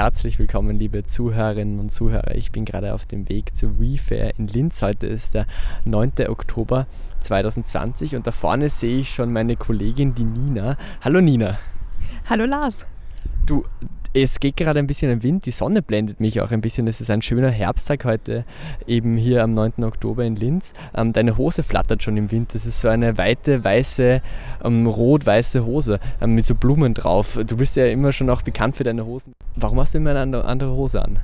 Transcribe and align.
Herzlich 0.00 0.38
willkommen, 0.38 0.78
liebe 0.78 1.04
Zuhörerinnen 1.04 1.78
und 1.78 1.92
Zuhörer. 1.92 2.34
Ich 2.34 2.52
bin 2.52 2.64
gerade 2.64 2.94
auf 2.94 3.04
dem 3.04 3.28
Weg 3.28 3.54
zur 3.54 3.78
WeFair 3.78 4.32
in 4.38 4.46
Linz. 4.46 4.80
Heute 4.80 5.06
ist 5.06 5.34
der 5.34 5.44
9. 5.84 6.12
Oktober 6.28 6.86
2020 7.20 8.16
und 8.16 8.26
da 8.26 8.32
vorne 8.32 8.70
sehe 8.70 9.00
ich 9.00 9.10
schon 9.10 9.30
meine 9.30 9.56
Kollegin, 9.56 10.14
die 10.14 10.24
Nina. 10.24 10.78
Hallo 11.02 11.20
Nina. 11.20 11.58
Hallo 12.30 12.46
Lars. 12.46 12.86
Du, 13.44 13.64
es 14.12 14.40
geht 14.40 14.56
gerade 14.56 14.78
ein 14.80 14.86
bisschen 14.86 15.10
im 15.10 15.22
Wind, 15.22 15.46
die 15.46 15.52
Sonne 15.52 15.82
blendet 15.82 16.18
mich 16.20 16.40
auch 16.40 16.50
ein 16.50 16.60
bisschen. 16.60 16.86
Es 16.88 17.00
ist 17.00 17.10
ein 17.10 17.22
schöner 17.22 17.50
Herbsttag 17.50 18.04
heute, 18.04 18.44
eben 18.86 19.16
hier 19.16 19.44
am 19.44 19.52
9. 19.52 19.84
Oktober 19.84 20.24
in 20.24 20.34
Linz. 20.34 20.74
Ähm, 20.96 21.12
deine 21.12 21.36
Hose 21.36 21.62
flattert 21.62 22.02
schon 22.02 22.16
im 22.16 22.30
Wind. 22.30 22.54
Das 22.54 22.66
ist 22.66 22.80
so 22.80 22.88
eine 22.88 23.18
weite, 23.18 23.62
weiße, 23.62 24.20
ähm, 24.64 24.86
rot-weiße 24.86 25.64
Hose 25.64 26.00
ähm, 26.20 26.34
mit 26.34 26.46
so 26.46 26.54
Blumen 26.54 26.94
drauf. 26.94 27.38
Du 27.46 27.56
bist 27.56 27.76
ja 27.76 27.86
immer 27.86 28.12
schon 28.12 28.28
auch 28.30 28.42
bekannt 28.42 28.76
für 28.76 28.84
deine 28.84 29.06
Hosen. 29.06 29.32
Warum 29.54 29.78
hast 29.78 29.94
du 29.94 29.98
immer 29.98 30.16
eine 30.16 30.44
andere 30.44 30.72
Hose 30.72 31.02
an? 31.02 31.20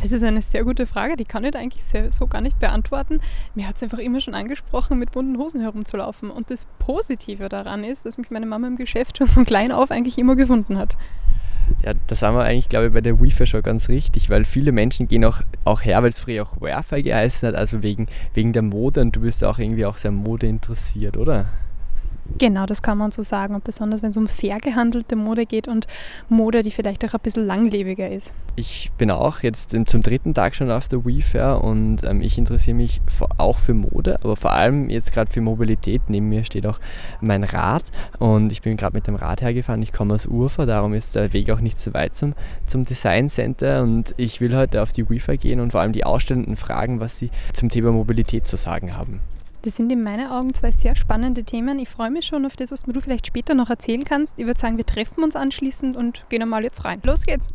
Das 0.00 0.12
ist 0.12 0.22
eine 0.22 0.40
sehr 0.40 0.64
gute 0.64 0.86
Frage, 0.86 1.16
die 1.16 1.24
kann 1.24 1.44
ich 1.44 1.56
eigentlich 1.56 1.82
so 2.10 2.26
gar 2.28 2.40
nicht 2.40 2.60
beantworten. 2.60 3.20
Mir 3.56 3.66
hat 3.66 3.76
es 3.76 3.82
einfach 3.82 3.98
immer 3.98 4.20
schon 4.20 4.34
angesprochen, 4.34 4.98
mit 4.98 5.10
bunten 5.10 5.36
Hosen 5.36 5.60
herumzulaufen. 5.60 6.30
Und 6.30 6.50
das 6.50 6.64
Positive 6.78 7.48
daran 7.48 7.82
ist, 7.82 8.06
dass 8.06 8.16
mich 8.16 8.30
meine 8.30 8.46
Mama 8.46 8.68
im 8.68 8.76
Geschäft 8.76 9.18
schon 9.18 9.26
von 9.26 9.44
klein 9.44 9.72
auf 9.72 9.90
eigentlich 9.90 10.16
immer 10.16 10.36
gefunden 10.36 10.78
hat. 10.78 10.96
Ja, 11.82 11.94
das 12.06 12.22
haben 12.22 12.36
wir 12.36 12.44
eigentlich, 12.44 12.68
glaube 12.68 12.86
ich, 12.86 12.92
bei 12.92 13.00
der 13.00 13.20
Wi-Fi 13.20 13.46
schon 13.46 13.62
ganz 13.62 13.88
richtig, 13.88 14.28
weil 14.30 14.44
viele 14.44 14.72
Menschen 14.72 15.08
gehen 15.08 15.24
auch, 15.24 15.40
auch 15.64 15.82
her, 15.82 16.02
weil 16.02 16.10
es 16.10 16.20
früher 16.20 16.42
auch 16.42 16.60
Wi-Fi 16.60 17.02
geheißen 17.02 17.48
hat, 17.48 17.54
also 17.54 17.82
wegen, 17.82 18.06
wegen 18.34 18.52
der 18.52 18.62
Mode 18.62 19.00
und 19.00 19.16
du 19.16 19.20
bist 19.20 19.44
auch 19.44 19.58
irgendwie 19.58 19.86
auch 19.86 19.96
sehr 19.96 20.10
Mode 20.10 20.46
interessiert, 20.46 21.16
oder? 21.16 21.46
Genau, 22.38 22.66
das 22.66 22.82
kann 22.82 22.98
man 22.98 23.10
so 23.10 23.22
sagen. 23.22 23.54
Und 23.54 23.64
besonders 23.64 24.02
wenn 24.02 24.10
es 24.10 24.16
um 24.16 24.28
fair 24.28 24.58
gehandelte 24.58 25.16
Mode 25.16 25.46
geht 25.46 25.68
und 25.68 25.86
Mode, 26.28 26.62
die 26.62 26.70
vielleicht 26.70 27.04
auch 27.04 27.14
ein 27.14 27.20
bisschen 27.22 27.46
langlebiger 27.46 28.10
ist. 28.10 28.32
Ich 28.56 28.90
bin 28.98 29.10
auch 29.10 29.42
jetzt 29.42 29.76
zum 29.86 30.02
dritten 30.02 30.34
Tag 30.34 30.54
schon 30.54 30.70
auf 30.70 30.88
der 30.88 31.04
WeFair 31.04 31.62
und 31.62 32.02
ähm, 32.04 32.20
ich 32.20 32.38
interessiere 32.38 32.76
mich 32.76 33.00
auch 33.38 33.58
für 33.58 33.74
Mode, 33.74 34.18
aber 34.22 34.36
vor 34.36 34.52
allem 34.52 34.90
jetzt 34.90 35.12
gerade 35.12 35.30
für 35.30 35.40
Mobilität. 35.40 36.02
Neben 36.08 36.28
mir 36.28 36.44
steht 36.44 36.66
auch 36.66 36.80
mein 37.20 37.44
Rad 37.44 37.84
und 38.18 38.52
ich 38.52 38.62
bin 38.62 38.76
gerade 38.76 38.96
mit 38.96 39.06
dem 39.06 39.14
Rad 39.14 39.40
hergefahren. 39.40 39.82
Ich 39.82 39.92
komme 39.92 40.14
aus 40.14 40.26
Urfa, 40.26 40.66
darum 40.66 40.94
ist 40.94 41.14
der 41.14 41.32
Weg 41.32 41.50
auch 41.50 41.60
nicht 41.60 41.80
so 41.80 41.94
weit 41.94 42.16
zum, 42.16 42.34
zum 42.66 42.84
Design 42.84 43.28
Center 43.28 43.82
und 43.82 44.14
ich 44.16 44.40
will 44.40 44.56
heute 44.56 44.82
auf 44.82 44.92
die 44.92 45.08
WeFair 45.08 45.36
gehen 45.36 45.60
und 45.60 45.72
vor 45.72 45.80
allem 45.80 45.92
die 45.92 46.04
Ausstellenden 46.04 46.56
fragen, 46.56 47.00
was 47.00 47.18
sie 47.18 47.30
zum 47.52 47.68
Thema 47.68 47.92
Mobilität 47.92 48.46
zu 48.46 48.56
sagen 48.56 48.96
haben. 48.96 49.20
Das 49.62 49.76
sind 49.76 49.92
in 49.92 50.02
meinen 50.02 50.30
Augen 50.30 50.54
zwei 50.54 50.72
sehr 50.72 50.96
spannende 50.96 51.44
Themen. 51.44 51.78
Ich 51.78 51.90
freue 51.90 52.10
mich 52.10 52.24
schon 52.26 52.46
auf 52.46 52.56
das, 52.56 52.72
was 52.72 52.84
du 52.84 53.00
vielleicht 53.00 53.26
später 53.26 53.54
noch 53.54 53.68
erzählen 53.68 54.04
kannst. 54.04 54.38
Ich 54.38 54.46
würde 54.46 54.58
sagen, 54.58 54.78
wir 54.78 54.86
treffen 54.86 55.22
uns 55.22 55.36
anschließend 55.36 55.96
und 55.96 56.24
gehen 56.30 56.42
einmal 56.42 56.62
jetzt 56.64 56.84
rein. 56.84 57.00
Los 57.04 57.26
geht's! 57.26 57.48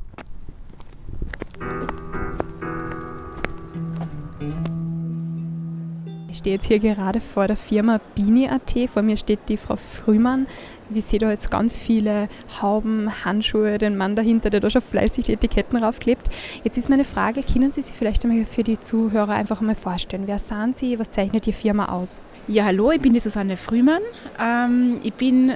Ich 6.35 6.39
stehe 6.39 6.57
jetzt 6.57 6.67
hier 6.67 6.79
gerade 6.79 7.21
vor 7.21 7.47
der 7.47 7.55
Firma 7.55 8.01
Bini.at. 8.13 8.89
Vor 8.89 9.03
mir 9.03 9.15
steht 9.15 9.39
die 9.47 9.55
Frau 9.55 9.77
Frühmann. 9.77 10.47
Wir 10.89 11.01
sehen 11.01 11.19
da 11.19 11.31
jetzt 11.31 11.49
ganz 11.49 11.77
viele 11.77 12.27
Hauben, 12.61 13.09
Handschuhe, 13.23 13.77
den 13.77 13.95
Mann 13.95 14.17
dahinter, 14.17 14.49
der 14.49 14.59
da 14.59 14.69
schon 14.69 14.81
fleißig 14.81 15.23
die 15.23 15.31
Etiketten 15.31 15.81
raufklebt. 15.81 16.27
Jetzt 16.65 16.77
ist 16.77 16.89
meine 16.89 17.05
Frage, 17.05 17.41
können 17.41 17.71
Sie 17.71 17.81
sich 17.81 17.95
vielleicht 17.95 18.25
einmal 18.25 18.45
für 18.45 18.63
die 18.63 18.77
Zuhörer 18.77 19.29
einfach 19.29 19.61
mal 19.61 19.75
vorstellen? 19.75 20.23
Wer 20.25 20.39
sind 20.39 20.75
Sie? 20.75 20.99
Was 20.99 21.09
zeichnet 21.09 21.45
die 21.45 21.53
Firma 21.53 21.85
aus? 21.85 22.19
Ja, 22.49 22.65
hallo, 22.65 22.91
ich 22.91 22.99
bin 22.99 23.13
die 23.13 23.21
Susanne 23.21 23.55
Frühmann. 23.55 24.01
Ähm, 24.37 24.99
ich 25.03 25.13
bin 25.13 25.53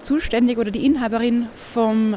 zuständig 0.00 0.58
oder 0.58 0.72
die 0.72 0.84
Inhaberin 0.84 1.46
vom 1.54 2.16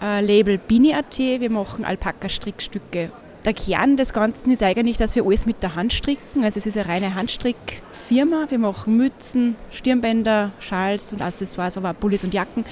äh, 0.00 0.24
Label 0.24 0.56
Bini.at. 0.56 1.18
Wir 1.18 1.50
machen 1.50 1.84
Alpaka-Strickstücke 1.84 3.12
der 3.44 3.54
Kern 3.54 3.96
des 3.96 4.12
Ganzen 4.12 4.50
ist 4.50 4.62
eigentlich, 4.62 4.98
dass 4.98 5.16
wir 5.16 5.24
alles 5.24 5.46
mit 5.46 5.62
der 5.62 5.74
Hand 5.74 5.92
stricken. 5.92 6.44
Also 6.44 6.58
es 6.58 6.66
ist 6.66 6.76
eine 6.76 6.88
reine 6.88 7.14
Handstrickfirma. 7.14 8.46
Wir 8.48 8.58
machen 8.58 8.96
Mützen, 8.96 9.56
Stirnbänder, 9.70 10.52
Schals 10.60 11.12
und 11.12 11.22
Accessoires, 11.22 11.76
aber 11.76 11.90
auch 11.90 11.98
Pullis 11.98 12.24
und 12.24 12.34
Jacken. 12.34 12.64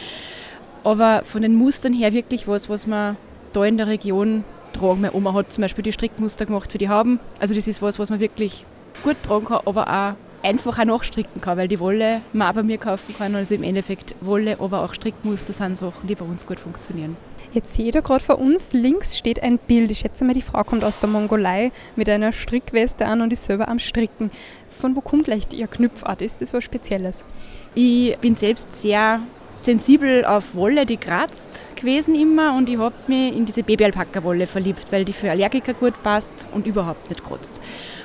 Aber 0.85 1.23
von 1.25 1.43
den 1.43 1.55
Mustern 1.55 1.93
her 1.93 2.13
wirklich 2.13 2.47
was, 2.47 2.69
was 2.69 2.87
man 2.87 3.17
da 3.53 3.65
in 3.65 3.79
der 3.79 3.87
Region 3.87 4.45
tragen. 4.73 5.01
Meine 5.01 5.15
Oma 5.15 5.33
hat 5.33 5.53
zum 5.53 5.63
Beispiel 5.63 5.83
die 5.83 5.93
Strickmuster 5.93 6.47
gemacht 6.47 6.71
für 6.71 6.79
die 6.79 6.89
Hauben. 6.89 7.19
Also 7.41 7.55
das 7.55 7.67
ist 7.67 7.81
was, 7.81 7.99
was 7.99 8.11
man 8.11 8.21
wirklich 8.21 8.65
gut 9.03 9.17
tragen 9.23 9.47
kann, 9.47 9.61
aber 9.65 9.89
auch 9.89 10.47
einfach 10.47 10.79
auch 10.79 10.85
nachstricken 10.85 11.41
kann, 11.41 11.57
weil 11.57 11.69
die 11.69 11.81
Wolle 11.81 12.21
man 12.33 12.49
auch 12.49 12.55
bei 12.55 12.63
mir 12.63 12.79
kaufen 12.79 13.15
kann. 13.17 13.35
Also 13.35 13.55
im 13.55 13.63
Endeffekt 13.63 14.15
Wolle, 14.21 14.61
aber 14.61 14.85
auch 14.85 14.95
Strickmuster 14.95 15.53
sind 15.53 15.79
Sachen, 15.79 16.07
die 16.07 16.15
bei 16.15 16.25
uns 16.25 16.47
gut 16.47 16.61
funktionieren. 16.61 17.17
Jetzt 17.55 17.75
seht 17.75 17.95
ihr 17.95 18.03
gerade 18.03 18.23
vor 18.23 18.39
uns, 18.39 18.75
links 18.75 19.17
steht 19.17 19.43
ein 19.43 19.59
Bild. 19.59 19.91
Ich 19.91 20.01
schätze 20.01 20.25
mal, 20.25 20.35
die 20.35 20.43
Frau 20.43 20.65
kommt 20.65 20.85
aus 20.85 21.01
der 21.01 21.09
Mongolei 21.09 21.73
mit 21.97 22.07
einer 22.09 22.33
Strickweste 22.33 23.07
an 23.07 23.23
und 23.23 23.33
ist 23.33 23.45
selber 23.45 23.69
am 23.69 23.79
Stricken. 23.79 24.31
Von 24.69 24.95
wo 24.95 25.01
kommt 25.01 25.29
leicht 25.29 25.55
Ihr 25.55 25.67
Knüpfart? 25.67 26.21
Ist 26.21 26.43
das 26.43 26.53
was 26.53 26.63
Spezielles? 26.63 27.25
Ich 27.75 28.19
bin 28.19 28.37
selbst 28.37 28.75
sehr 28.75 29.21
sensibel 29.57 30.27
auf 30.27 30.55
Wolle, 30.55 30.85
die 30.85 30.99
kratzt 30.99 31.65
gewesen 31.75 32.15
immer 32.15 32.55
und 32.55 32.69
ich 32.69 32.79
habe 32.79 32.95
mich 33.07 33.35
in 33.35 33.47
diese 33.47 33.63
Babyalpaka-Wolle 33.63 34.47
verliebt, 34.47 34.93
weil 34.93 35.07
die 35.07 35.15
für 35.15 35.31
Allergiker 35.31 35.73
gut 35.73 36.01
passt 36.03 36.47
und 36.53 36.67
überhaupt 36.67 37.09
nicht 37.09 37.25
kratzt. 37.25 37.61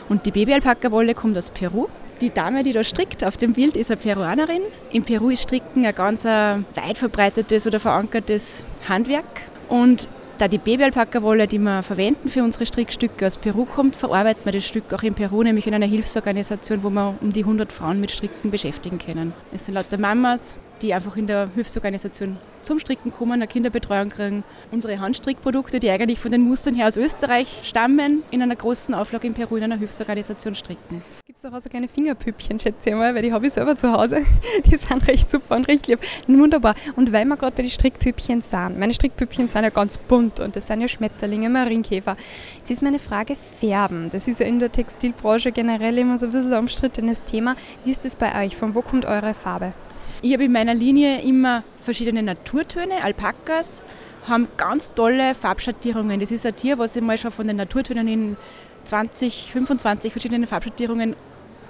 Und 0.07 0.25
die 0.25 0.31
Babyalpaka-Wolle 0.31 1.13
kommt 1.13 1.37
aus 1.37 1.49
Peru 1.49 1.87
die 2.21 2.29
Dame, 2.29 2.63
die 2.63 2.71
da 2.71 2.83
strickt 2.83 3.23
auf 3.23 3.37
dem 3.37 3.53
Bild, 3.53 3.75
ist 3.75 3.91
eine 3.91 3.97
Peruanerin. 3.97 4.61
In 4.91 5.03
Peru 5.03 5.29
ist 5.29 5.43
Stricken 5.43 5.85
ein 5.85 5.95
ganz 5.95 6.25
weit 6.25 6.97
verbreitetes 6.97 7.67
oder 7.67 7.79
verankertes 7.79 8.63
Handwerk. 8.87 9.41
Und 9.69 10.07
da 10.37 10.47
die 10.47 10.57
Babyalpaka-Wolle, 10.57 11.47
die 11.47 11.59
wir 11.59 11.83
verwenden 11.83 12.27
für 12.27 12.43
unsere 12.43 12.65
Strickstücke 12.65 13.27
aus 13.27 13.37
Peru 13.37 13.65
kommt, 13.65 13.95
verarbeiten 13.95 14.43
wir 14.45 14.51
das 14.51 14.65
Stück 14.65 14.91
auch 14.93 15.03
in 15.03 15.13
Peru, 15.13 15.43
nämlich 15.43 15.67
in 15.67 15.73
einer 15.73 15.85
Hilfsorganisation, 15.85 16.83
wo 16.83 16.89
wir 16.89 17.15
um 17.21 17.31
die 17.31 17.41
100 17.41 17.71
Frauen 17.71 17.99
mit 17.99 18.11
Stricken 18.11 18.51
beschäftigen 18.51 18.99
können. 18.99 19.33
Es 19.53 19.65
sind 19.65 19.75
lauter 19.75 19.97
Mamas, 19.97 20.55
die 20.81 20.93
einfach 20.93 21.15
in 21.17 21.27
der 21.27 21.49
Hilfsorganisation 21.55 22.37
zum 22.61 22.79
Stricken 22.79 23.13
kommen, 23.13 23.33
eine 23.33 23.47
Kinderbetreuung 23.47 24.09
kriegen. 24.09 24.43
Unsere 24.71 24.99
Handstrickprodukte, 24.99 25.79
die 25.79 25.89
eigentlich 25.89 26.19
von 26.19 26.31
den 26.31 26.41
Mustern 26.41 26.75
her 26.75 26.87
aus 26.87 26.97
Österreich 26.97 27.61
stammen, 27.63 28.23
in 28.31 28.41
einer 28.41 28.55
großen 28.55 28.93
Auflage 28.93 29.27
in 29.27 29.33
Peru 29.33 29.57
in 29.57 29.63
einer 29.63 29.77
Hilfsorganisation 29.77 30.55
stricken. 30.55 31.03
Gibt 31.33 31.43
es 31.43 31.51
auch 31.51 31.59
so 31.59 31.67
kleine 31.67 31.87
Fingerpüppchen, 31.87 32.59
schätze 32.59 32.91
ich 32.91 32.95
mal, 32.95 33.15
weil 33.15 33.23
die 33.23 33.33
habe 33.33 33.47
ich 33.47 33.53
selber 33.53 33.75
zu 33.75 33.91
Hause. 33.91 34.21
Die 34.65 34.75
sind 34.75 35.07
recht 35.07 35.31
super 35.31 35.55
und 35.55 35.67
recht 35.67 35.87
lieb. 35.87 35.97
Wunderbar. 36.27 36.75
Und 36.95 37.11
weil 37.11 37.25
wir 37.25 37.37
gerade 37.37 37.55
bei 37.55 37.63
den 37.63 37.71
Strickpüppchen 37.71 38.43
sind, 38.43 38.77
meine 38.77 38.93
Strickpüppchen 38.93 39.47
sind 39.47 39.63
ja 39.63 39.71
ganz 39.71 39.97
bunt 39.97 40.39
und 40.39 40.55
das 40.55 40.67
sind 40.67 40.81
ja 40.81 40.87
Schmetterlinge, 40.87 41.49
Marienkäfer. 41.49 42.17
Jetzt 42.59 42.69
ist 42.69 42.83
meine 42.83 42.99
Frage 42.99 43.35
Färben. 43.35 44.11
Das 44.11 44.27
ist 44.27 44.41
ja 44.41 44.45
in 44.45 44.59
der 44.59 44.71
Textilbranche 44.71 45.51
generell 45.51 45.97
immer 45.97 46.19
so 46.19 46.27
ein 46.27 46.33
bisschen 46.33 46.53
ein 46.53 46.59
umstrittenes 46.59 47.23
Thema. 47.23 47.55
Wie 47.83 47.89
ist 47.89 48.05
das 48.05 48.15
bei 48.15 48.45
euch? 48.45 48.55
Von 48.55 48.75
wo 48.75 48.83
kommt 48.83 49.05
eure 49.05 49.33
Farbe? 49.33 49.73
Ich 50.21 50.33
habe 50.33 50.43
in 50.43 50.51
meiner 50.51 50.75
Linie 50.75 51.19
immer 51.21 51.63
verschiedene 51.83 52.21
Naturtöne. 52.21 53.03
Alpakas 53.03 53.83
haben 54.27 54.49
ganz 54.55 54.93
tolle 54.93 55.33
Farbschattierungen. 55.33 56.19
Das 56.19 56.29
ist 56.29 56.45
ein 56.45 56.55
Tier, 56.55 56.77
was 56.77 56.95
ich 56.95 57.01
mal 57.01 57.17
schon 57.17 57.31
von 57.31 57.47
den 57.47 57.57
Naturtönen 57.57 58.07
in 58.07 58.37
20, 58.85 59.51
25 59.51 60.11
verschiedenen 60.11 60.47
Farbschattierungen 60.47 61.15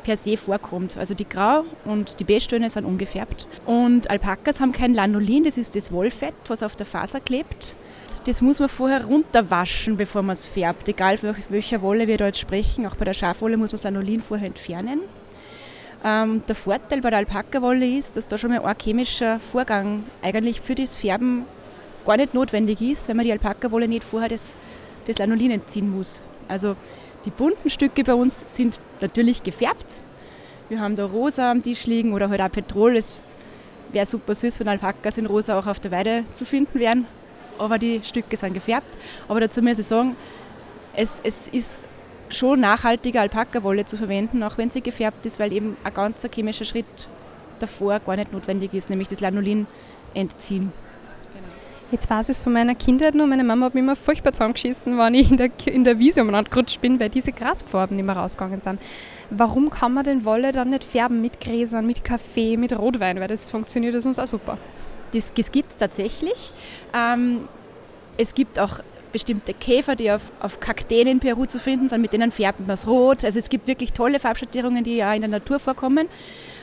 per 0.04 0.18
se 0.18 0.38
vorkommt. 0.38 0.98
Also 0.98 1.14
die 1.14 1.28
Grau- 1.28 1.66
und 1.86 2.20
die 2.20 2.24
Beige-Töne 2.24 2.70
sind 2.70 2.86
ungefärbt. 2.86 3.48
Und 3.66 4.10
Alpakas 4.10 4.60
haben 4.60 4.74
kein 4.74 4.94
Lanolin, 4.94 5.46
das 5.46 5.58
ist 5.58 5.76
das 5.76 5.92
Wollfett, 5.92 6.34
was 6.48 6.62
auf 6.62 6.76
der 6.76 6.86
Faser 6.86 7.20
klebt. 7.20 7.74
Das 8.26 8.42
muss 8.42 8.60
man 8.60 8.70
vorher 8.70 9.06
runterwaschen, 9.06 9.98
bevor 9.98 10.22
man 10.22 10.34
es 10.34 10.46
färbt. 10.46 10.88
Egal 10.88 11.18
für 11.18 11.36
welcher 11.50 11.82
Wolle 11.82 12.08
wir 12.08 12.18
da 12.18 12.28
jetzt 12.28 12.40
sprechen, 12.40 12.86
auch 12.86 12.96
bei 12.96 13.06
der 13.06 13.14
Schafwolle 13.14 13.58
muss 13.58 13.72
man 13.72 13.78
das 13.78 13.84
Lanolin 13.84 14.22
vorher 14.22 14.48
entfernen. 14.48 15.02
Ähm, 16.06 16.44
der 16.48 16.56
Vorteil 16.56 17.02
bei 17.02 17.10
der 17.10 17.20
Alpaka-Wolle 17.20 17.86
ist, 17.86 18.18
dass 18.18 18.28
da 18.28 18.38
schon 18.38 18.52
mal 18.52 18.64
ein 18.64 18.76
chemischer 18.82 19.40
Vorgang 19.40 20.04
eigentlich 20.22 20.62
für 20.62 20.76
das 20.76 20.98
Färben 20.98 21.46
gar 22.06 22.18
nicht 22.18 22.34
notwendig 22.34 22.82
ist, 22.82 23.08
wenn 23.08 23.16
man 23.16 23.26
die 23.26 23.32
Alpaka-Wolle 23.32 23.88
nicht 23.88 24.04
vorher 24.04 24.30
das, 24.30 24.58
das 25.08 25.18
Lanolin 25.18 25.52
entziehen 25.52 25.90
muss. 25.90 26.22
Also 26.48 26.76
die 27.26 27.32
bunten 27.32 27.70
Stücke 27.70 28.04
bei 28.04 28.14
uns 28.14 28.44
sind 28.48 28.80
natürlich 29.02 29.44
gefärbt. 29.44 30.02
Wir 30.70 30.80
haben 30.80 30.96
da 30.96 31.06
rosa 31.06 31.52
am 31.52 31.62
Tisch 31.64 31.86
liegen 31.86 32.14
oder 32.14 32.30
halt 32.30 32.42
auch 32.42 32.52
Petrol. 32.52 32.96
Es 32.98 33.18
wäre 33.92 34.06
super 34.06 34.36
süß, 34.36 34.60
wenn 34.60 34.68
Alpakas 34.68 35.18
in 35.18 35.26
rosa 35.26 35.58
auch 35.58 35.68
auf 35.68 35.80
der 35.80 35.92
Weide 35.92 36.26
zu 36.32 36.46
finden 36.46 36.80
wären. 36.80 37.06
Aber 37.58 37.78
die 37.78 38.02
Stücke 38.04 38.36
sind 38.38 38.54
gefärbt. 38.54 38.98
Aber 39.28 39.40
dazu 39.40 39.62
muss 39.62 39.80
ich 39.80 39.86
sagen, 39.86 40.16
es, 40.96 41.22
es 41.24 41.48
ist 41.48 41.86
schon 42.30 42.60
nachhaltige 42.60 43.22
Alpaka-Wolle 43.22 43.86
zu 43.86 43.98
verwenden, 43.98 44.44
auch 44.44 44.58
wenn 44.58 44.70
sie 44.70 44.82
gefärbt 44.82 45.26
ist, 45.26 45.40
weil 45.40 45.54
eben 45.54 45.78
ein 45.84 45.94
ganzer 45.94 46.30
chemischer 46.30 46.66
Schritt 46.66 47.08
davor 47.60 48.00
gar 48.00 48.16
nicht 48.16 48.34
notwendig 48.34 48.74
ist, 48.74 48.90
nämlich 48.90 49.08
das 49.08 49.20
Lanolin 49.20 49.68
entziehen. 50.14 50.72
Jetzt 51.94 52.10
weiß 52.10 52.30
ich 52.30 52.38
es 52.38 52.42
von 52.42 52.54
meiner 52.54 52.74
Kindheit 52.74 53.14
nur, 53.14 53.28
meine 53.28 53.44
Mama 53.44 53.68
hat 53.68 53.76
mich 53.76 53.84
immer 53.84 53.96
furchtbar 53.96 54.34
zusammengeschissen, 54.34 54.98
wenn 54.98 55.14
ich 55.14 55.30
in 55.30 55.38
der, 55.38 55.52
in 55.66 55.84
der 55.84 56.00
Wiese 56.00 56.24
umeinander 56.24 56.50
gerutscht 56.50 56.82
bin, 56.82 57.00
weil 57.00 57.10
diese 57.10 57.32
Grasfarben 57.32 57.96
nicht 57.96 58.06
mehr 58.08 58.18
rausgegangen 58.18 58.62
sind. 58.62 58.82
Warum 59.30 59.70
kann 59.70 59.94
man 59.94 60.04
denn 60.04 60.26
Wolle 60.26 60.52
dann 60.52 60.72
nicht 60.72 60.84
färben 60.84 61.22
mit 61.22 61.40
Gräsern, 61.40 61.86
mit 61.86 62.04
Kaffee, 62.04 62.58
mit 62.58 62.76
Rotwein? 62.76 63.20
Weil 63.20 63.28
das 63.28 63.48
funktioniert 63.48 63.94
uns 63.94 64.18
auch 64.18 64.26
super. 64.26 64.58
Das, 65.12 65.32
das 65.36 65.52
gibt 65.52 65.72
es 65.72 65.78
tatsächlich. 65.78 66.52
Ähm, 66.96 67.48
es 68.18 68.34
gibt 68.34 68.58
auch 68.58 68.80
bestimmte 69.12 69.54
Käfer, 69.54 69.96
die 69.96 70.12
auf, 70.12 70.24
auf 70.40 70.60
Kakteen 70.60 71.06
in 71.06 71.20
Peru 71.20 71.46
zu 71.46 71.60
finden 71.60 71.90
sind, 71.90 72.02
mit 72.02 72.12
denen 72.12 72.32
färbt 72.32 72.60
man 72.60 72.72
es 72.72 72.88
rot. 72.88 73.24
Also 73.24 73.38
es 73.38 73.50
gibt 73.50 73.68
wirklich 73.68 73.94
tolle 73.94 74.18
Farbschattierungen, 74.18 74.84
die 74.84 74.96
ja 74.96 75.14
in 75.14 75.22
der 75.22 75.30
Natur 75.30 75.60
vorkommen. 75.60 76.08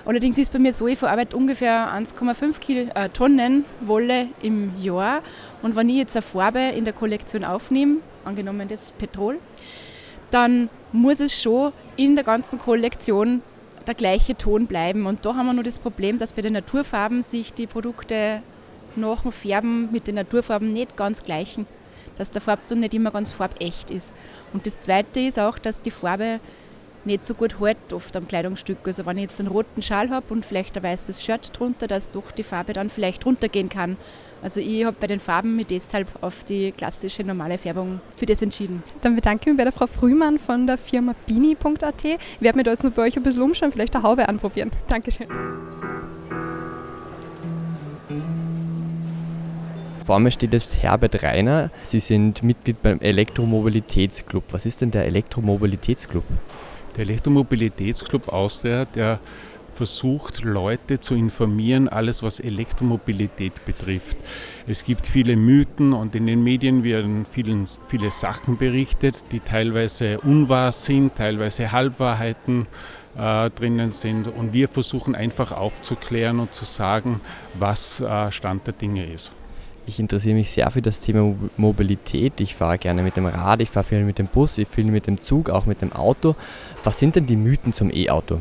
Allerdings 0.05 0.38
ist 0.38 0.52
bei 0.52 0.58
mir 0.58 0.73
so, 0.73 0.87
ich 0.87 0.99
verarbeite 0.99 1.37
ungefähr 1.37 1.93
1,5 1.94 2.94
äh, 2.94 3.08
Tonnen 3.11 3.64
Wolle 3.81 4.29
im 4.43 4.73
Jahr. 4.81 5.23
Und 5.62 5.76
wenn 5.76 5.88
ich 5.88 5.97
jetzt 5.97 6.17
eine 6.17 6.23
Farbe 6.23 6.61
in 6.61 6.85
der 6.85 6.94
Kollektion 6.94 7.44
aufnehme, 7.44 7.97
angenommen 8.25 8.69
das 8.69 8.93
Petrol, 8.93 9.38
dann 10.31 10.70
muss 10.93 11.20
es 11.20 11.41
schon 11.41 11.73
in 11.97 12.14
der 12.14 12.25
ganzen 12.25 12.58
Kollektion 12.58 13.43
der 13.87 13.94
gleiche 13.94 14.37
Ton 14.37 14.67
bleiben. 14.67 15.06
Und 15.06 15.25
da 15.25 15.35
haben 15.35 15.47
wir 15.47 15.52
nur 15.52 15.64
das 15.64 15.79
Problem, 15.79 16.19
dass 16.19 16.32
bei 16.32 16.43
den 16.43 16.52
Naturfarben 16.52 17.23
sich 17.23 17.52
die 17.52 17.67
Produkte 17.67 18.43
nach 18.97 19.23
dem 19.23 19.32
Färben 19.32 19.91
mit 19.93 20.06
den 20.06 20.14
Naturfarben 20.17 20.73
nicht 20.73 20.97
ganz 20.97 21.23
gleichen. 21.25 21.67
Dass 22.19 22.31
der 22.31 22.43
Farbton 22.43 22.81
nicht 22.81 22.94
immer 22.94 23.11
ganz 23.11 23.31
farbecht 23.31 23.91
ist. 23.91 24.12
Und 24.52 24.67
das 24.67 24.81
Zweite 24.81 25.20
ist 25.20 25.38
auch, 25.38 25.58
dass 25.58 25.82
die 25.82 25.91
Farbe 25.91 26.41
nicht 27.05 27.25
so 27.25 27.35
gut 27.35 27.61
hält 27.61 27.93
oft 27.93 28.14
am 28.17 28.29
Kleidungsstück. 28.29 28.79
Also 28.85 29.06
wenn 29.06 29.17
ich 29.17 29.23
jetzt 29.23 29.41
einen 29.41 29.49
roten 29.49 29.82
Schal 29.82 30.11
habe 30.11 30.26
und 30.31 30.44
vielleicht 30.44 30.76
ein 30.76 30.82
weißes 30.82 31.23
Shirt 31.23 31.58
drunter, 31.58 31.87
dass 31.87 32.11
doch 32.11 32.31
die 32.31 32.43
Farbe 32.43 32.73
dann 32.73 32.91
vielleicht 32.91 33.26
runtergehen 33.26 33.69
kann. 33.69 33.97
Also 34.43 34.61
ich 34.61 34.85
habe 34.85 34.97
bei 34.99 35.06
den 35.06 35.20
Farben 35.20 35.56
mich 35.56 35.67
deshalb 35.67 36.08
auf 36.23 36.44
die 36.44 36.73
klassische 36.73 37.23
normale 37.23 37.58
Färbung 37.58 38.00
für 38.17 38.25
das 38.25 38.41
entschieden. 38.41 38.82
Dann 39.02 39.14
bedanke 39.14 39.43
ich 39.43 39.47
mich 39.49 39.56
bei 39.58 39.64
der 39.64 39.73
Frau 39.73 39.87
Frühmann 39.87 40.38
von 40.38 40.67
der 40.67 40.79
Firma 40.79 41.14
bini.at. 41.26 42.05
Ich 42.05 42.19
werde 42.41 42.56
mir 42.56 42.64
da 42.64 42.70
jetzt 42.70 42.85
noch 42.85 42.93
bei 42.93 43.02
euch 43.02 43.17
ein 43.17 43.23
bisschen 43.23 43.43
umschauen, 43.43 43.70
vielleicht 43.70 43.94
eine 43.94 44.02
Haube 44.02 44.29
anprobieren. 44.29 44.70
Dankeschön. 44.88 45.26
Vor 50.06 50.19
mir 50.19 50.31
steht 50.31 50.55
jetzt 50.55 50.82
Herbert 50.82 51.23
Reiner. 51.23 51.70
Sie 51.82 52.00
sind 52.00 52.43
Mitglied 52.43 52.82
beim 52.82 52.99
Elektromobilitätsclub. 53.00 54.43
Was 54.50 54.67
ist 54.67 54.81
denn 54.81 54.91
der 54.91 55.05
Elektromobilitätsclub? 55.05 56.25
Der 56.96 57.02
Elektromobilitätsclub 57.02 58.28
Austria, 58.28 58.84
der 58.84 59.20
versucht, 59.75 60.42
Leute 60.44 61.00
zu 61.00 61.14
informieren, 61.14 61.88
alles 61.88 62.22
was 62.22 62.38
Elektromobilität 62.38 63.64
betrifft. 63.64 64.16
Es 64.66 64.84
gibt 64.84 65.06
viele 65.06 65.37
Mythen 65.37 65.94
und 65.94 66.14
in 66.14 66.26
den 66.26 66.42
Medien 66.42 66.84
werden 66.84 67.25
vielen, 67.25 67.64
viele 67.88 68.10
Sachen 68.10 68.58
berichtet, 68.58 69.25
die 69.32 69.40
teilweise 69.40 70.20
unwahr 70.20 70.72
sind, 70.72 71.14
teilweise 71.14 71.72
Halbwahrheiten 71.72 72.66
äh, 73.16 73.48
drinnen 73.50 73.92
sind. 73.92 74.28
Und 74.28 74.52
wir 74.52 74.69
versuchen 74.69 75.14
einfach 75.14 75.52
aufzuklären 75.52 76.40
und 76.40 76.52
zu 76.52 76.66
sagen, 76.66 77.20
was 77.54 78.00
äh, 78.00 78.31
Stand 78.31 78.66
der 78.66 78.75
Dinge 78.75 79.06
ist. 79.06 79.32
Ich 79.86 79.98
interessiere 79.98 80.34
mich 80.34 80.50
sehr 80.50 80.70
für 80.70 80.82
das 80.82 81.00
Thema 81.00 81.34
Mobilität. 81.56 82.40
Ich 82.40 82.54
fahre 82.54 82.78
gerne 82.78 83.02
mit 83.02 83.16
dem 83.16 83.26
Rad, 83.26 83.60
ich 83.60 83.70
fahre 83.70 83.84
viel 83.84 84.04
mit 84.04 84.18
dem 84.18 84.26
Bus, 84.26 84.58
ich 84.58 84.68
viel 84.68 84.84
mit 84.84 85.06
dem 85.06 85.20
Zug, 85.20 85.50
auch 85.50 85.66
mit 85.66 85.82
dem 85.82 85.92
Auto. 85.92 86.36
Was 86.84 86.98
sind 86.98 87.16
denn 87.16 87.26
die 87.26 87.36
Mythen 87.36 87.72
zum 87.72 87.90
E-Auto? 87.90 88.40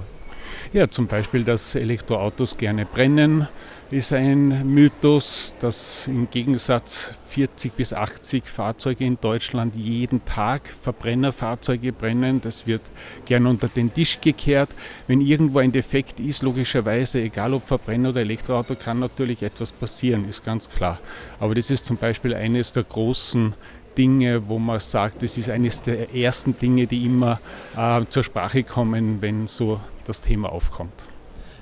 Ja, 0.74 0.90
zum 0.90 1.08
Beispiel, 1.08 1.44
dass 1.44 1.74
Elektroautos 1.76 2.58
gerne 2.58 2.86
brennen, 2.86 3.48
ist 3.92 4.14
ein 4.14 4.72
Mythos, 4.72 5.56
dass 5.60 6.06
im 6.06 6.30
Gegensatz 6.30 7.16
40 7.30 7.74
bis 7.74 7.92
80 7.92 8.48
Fahrzeuge 8.48 9.04
in 9.04 9.18
Deutschland 9.20 9.76
jeden 9.76 10.24
Tag 10.26 10.62
Verbrennerfahrzeuge 10.84 11.92
brennen. 11.92 12.40
Das 12.40 12.68
wird 12.68 12.84
gerne 13.26 13.50
unter 13.50 13.68
den 13.68 13.92
Tisch 13.92 14.22
gekehrt. 14.22 14.70
Wenn 15.08 15.22
irgendwo 15.22 15.58
ein 15.58 15.72
Defekt 15.72 16.20
ist, 16.20 16.44
logischerweise, 16.44 17.20
egal 17.20 17.54
ob 17.54 17.68
Verbrenner 17.68 18.10
oder 18.10 18.22
Elektroauto, 18.22 18.76
kann 18.76 19.00
natürlich 19.00 19.42
etwas 19.42 19.72
passieren, 19.72 20.30
ist 20.30 20.46
ganz 20.46 20.70
klar. 20.70 21.00
Aber 21.40 21.56
das 21.56 21.72
ist 21.72 21.86
zum 21.86 21.98
Beispiel 21.98 22.36
eines 22.36 22.72
der 22.72 22.84
großen 22.84 23.56
Dinge, 23.98 24.48
wo 24.48 24.60
man 24.60 24.80
sagt, 24.80 25.24
das 25.24 25.36
ist 25.36 25.50
eines 25.50 25.82
der 25.82 26.14
ersten 26.14 26.58
Dinge, 26.60 26.86
die 26.86 27.06
immer 27.06 27.40
äh, 27.76 28.06
zur 28.08 28.24
Sprache 28.24 28.64
kommen, 28.64 29.22
wenn 29.22 29.48
so 29.48 29.80
das 30.06 30.22
Thema 30.22 30.52
aufkommt. 30.52 31.09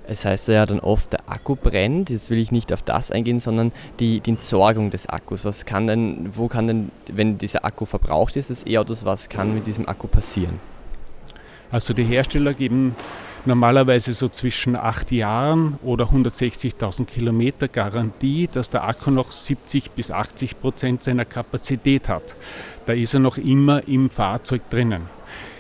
Es 0.10 0.24
heißt 0.24 0.48
ja 0.48 0.66
dann 0.66 0.80
oft, 0.80 1.12
der 1.12 1.20
Akku 1.28 1.56
brennt. 1.56 2.10
Jetzt 2.10 2.30
will 2.30 2.38
ich 2.38 2.52
nicht 2.52 2.72
auf 2.72 2.82
das 2.82 3.12
eingehen, 3.12 3.42
sondern 3.42 3.74
die, 4.00 4.22
die 4.22 4.32
Entsorgung 4.32 4.90
des 4.90 5.08
Akkus. 5.08 5.44
Was 5.44 5.66
kann 5.66 5.86
denn, 5.86 6.30
wo 6.34 6.48
kann 6.48 6.68
denn, 6.68 6.92
wenn 7.12 7.38
dieser 7.38 7.66
Akku 7.66 7.86
verbraucht 7.86 8.38
ist, 8.38 8.50
des 8.50 8.66
E-Autos, 8.66 9.04
was 9.04 9.28
kann 9.28 9.54
mit 9.54 9.68
diesem 9.68 9.88
Akku 9.88 10.08
passieren? 10.08 10.60
Also 11.72 11.94
die 11.94 12.06
Hersteller 12.06 12.54
geben 12.54 12.96
normalerweise 13.46 14.14
so 14.14 14.30
zwischen 14.30 14.78
acht 14.78 15.12
Jahren 15.12 15.78
oder 15.84 16.06
160.000 16.06 17.06
Kilometer 17.06 17.68
Garantie, 17.68 18.48
dass 18.50 18.70
der 18.70 18.88
Akku 18.88 19.12
noch 19.12 19.34
70 19.34 19.92
bis 19.92 20.10
80 20.10 20.62
Prozent 20.62 21.04
seiner 21.04 21.26
Kapazität 21.26 22.08
hat. 22.08 22.36
Da 22.86 22.94
ist 22.94 23.14
er 23.14 23.20
noch 23.20 23.38
immer 23.38 23.86
im 23.88 24.10
Fahrzeug 24.10 24.70
drinnen. 24.70 25.17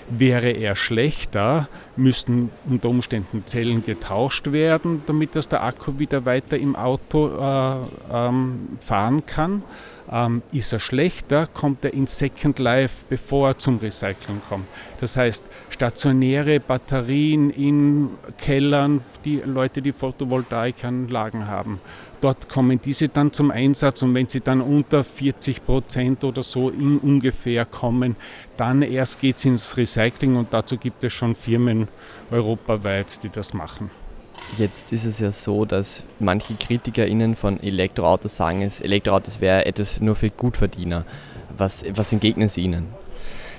Wäre 0.09 0.51
er 0.51 0.75
schlechter, 0.75 1.67
müssten 1.97 2.49
unter 2.69 2.89
Umständen 2.89 3.45
Zellen 3.45 3.83
getauscht 3.85 4.51
werden, 4.51 5.03
damit 5.05 5.35
das 5.35 5.49
der 5.49 5.63
Akku 5.63 5.99
wieder 5.99 6.25
weiter 6.25 6.57
im 6.57 6.75
Auto 6.75 7.27
äh, 7.27 7.75
ähm, 8.13 8.77
fahren 8.79 9.25
kann. 9.25 9.63
Ähm, 10.09 10.41
ist 10.53 10.71
er 10.71 10.79
schlechter, 10.79 11.47
kommt 11.47 11.83
er 11.83 11.93
in 11.93 12.07
Second 12.07 12.59
Life, 12.59 13.03
bevor 13.09 13.49
er 13.49 13.57
zum 13.57 13.79
Recycling 13.79 14.41
kommt. 14.47 14.65
Das 15.01 15.17
heißt, 15.17 15.43
stationäre 15.69 16.61
Batterien 16.61 17.49
in 17.49 18.11
Kellern, 18.37 19.01
die 19.25 19.41
Leute, 19.43 19.81
die 19.81 19.91
Photovoltaikanlagen 19.91 21.47
haben, 21.47 21.81
dort 22.21 22.49
kommen 22.49 22.79
diese 22.83 23.09
dann 23.09 23.33
zum 23.33 23.51
Einsatz 23.51 24.01
und 24.01 24.13
wenn 24.13 24.27
sie 24.27 24.41
dann 24.41 24.61
unter 24.61 25.03
40 25.03 25.65
Prozent 25.65 26.23
oder 26.23 26.43
so 26.43 26.69
in 26.69 26.97
ungefähr 26.97 27.65
kommen, 27.65 28.15
dann 28.57 28.81
erst 28.81 29.21
geht 29.21 29.37
es 29.37 29.45
ins 29.45 29.77
Recycling 29.77 30.35
und 30.35 30.53
dazu 30.53 30.77
gibt 30.77 31.03
es 31.03 31.13
schon 31.13 31.35
Firmen 31.35 31.87
europaweit, 32.31 33.23
die 33.23 33.29
das 33.29 33.53
machen. 33.53 33.89
Jetzt 34.57 34.93
ist 34.93 35.05
es 35.05 35.19
ja 35.19 35.31
so, 35.31 35.65
dass 35.65 36.03
manche 36.19 36.53
KritikerInnen 36.55 37.35
von 37.35 37.61
Elektroautos 37.61 38.37
sagen, 38.37 38.61
es, 38.61 38.81
Elektroautos 38.81 39.41
wäre 39.41 39.65
etwas 39.65 39.99
nur 39.99 40.15
für 40.15 40.29
Gutverdiener. 40.29 41.05
Was, 41.57 41.83
was 41.93 42.13
entgegnen 42.13 42.49
Sie 42.49 42.61
ihnen? 42.61 42.87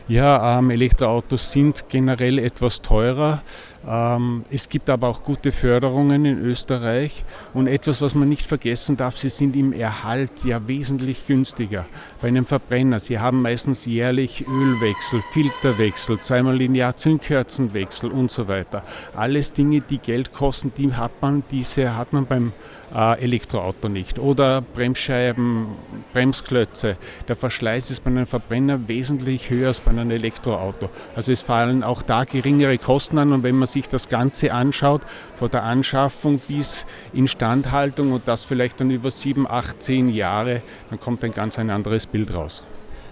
Ja, 0.08 0.58
ähm, 0.58 0.70
Elektroautos 0.70 1.52
sind 1.52 1.84
generell 1.90 2.38
etwas 2.38 2.80
teurer. 2.80 3.42
Ähm, 3.86 4.42
es 4.48 4.70
gibt 4.70 4.88
aber 4.88 5.06
auch 5.08 5.22
gute 5.22 5.52
Förderungen 5.52 6.24
in 6.24 6.42
Österreich. 6.42 7.26
Und 7.52 7.66
etwas, 7.66 8.00
was 8.00 8.14
man 8.14 8.26
nicht 8.30 8.46
vergessen 8.46 8.96
darf, 8.96 9.18
sie 9.18 9.28
sind 9.28 9.54
im 9.54 9.74
Erhalt 9.74 10.44
ja 10.44 10.66
wesentlich 10.66 11.26
günstiger. 11.26 11.84
Bei 12.22 12.28
einem 12.28 12.46
Verbrenner, 12.46 13.00
sie 13.00 13.18
haben 13.18 13.42
meistens 13.42 13.84
jährlich 13.84 14.46
Ölwechsel, 14.48 15.22
Filterwechsel, 15.32 16.18
zweimal 16.20 16.58
im 16.62 16.74
Jahr 16.74 16.96
Zündkerzenwechsel 16.96 18.10
und 18.10 18.30
so 18.30 18.48
weiter. 18.48 18.82
Alles 19.14 19.52
Dinge, 19.52 19.82
die 19.82 19.98
Geld 19.98 20.32
kosten, 20.32 20.72
die 20.74 20.94
hat 20.94 21.12
man, 21.20 21.42
diese 21.50 21.96
hat 21.96 22.14
man 22.14 22.24
beim 22.24 22.54
Elektroauto 22.92 23.88
nicht. 23.88 24.18
Oder 24.18 24.62
Bremsscheiben, 24.62 25.66
Bremsklötze. 26.12 26.96
Der 27.28 27.36
Verschleiß 27.36 27.90
ist 27.90 28.02
bei 28.02 28.10
einem 28.10 28.26
Verbrenner 28.26 28.88
wesentlich 28.88 29.50
höher 29.50 29.68
als 29.68 29.80
bei 29.80 29.90
einem 29.90 30.10
Elektroauto. 30.10 30.88
Also 31.14 31.32
es 31.32 31.42
fallen 31.42 31.82
auch 31.82 32.02
da 32.02 32.24
geringere 32.24 32.78
Kosten 32.78 33.18
an 33.18 33.32
und 33.32 33.42
wenn 33.42 33.56
man 33.56 33.68
sich 33.68 33.88
das 33.88 34.08
Ganze 34.08 34.52
anschaut, 34.52 35.02
von 35.36 35.50
der 35.50 35.64
Anschaffung 35.64 36.38
bis 36.48 36.86
Instandhaltung 37.12 38.12
und 38.12 38.26
das 38.26 38.44
vielleicht 38.44 38.80
dann 38.80 38.90
über 38.90 39.10
sieben, 39.10 39.46
acht, 39.48 39.82
zehn 39.82 40.08
Jahre, 40.08 40.62
dann 40.90 40.98
kommt 40.98 41.22
ein 41.24 41.32
ganz 41.32 41.58
ein 41.58 41.70
anderes 41.70 42.06
Bild 42.06 42.32
raus. 42.32 42.62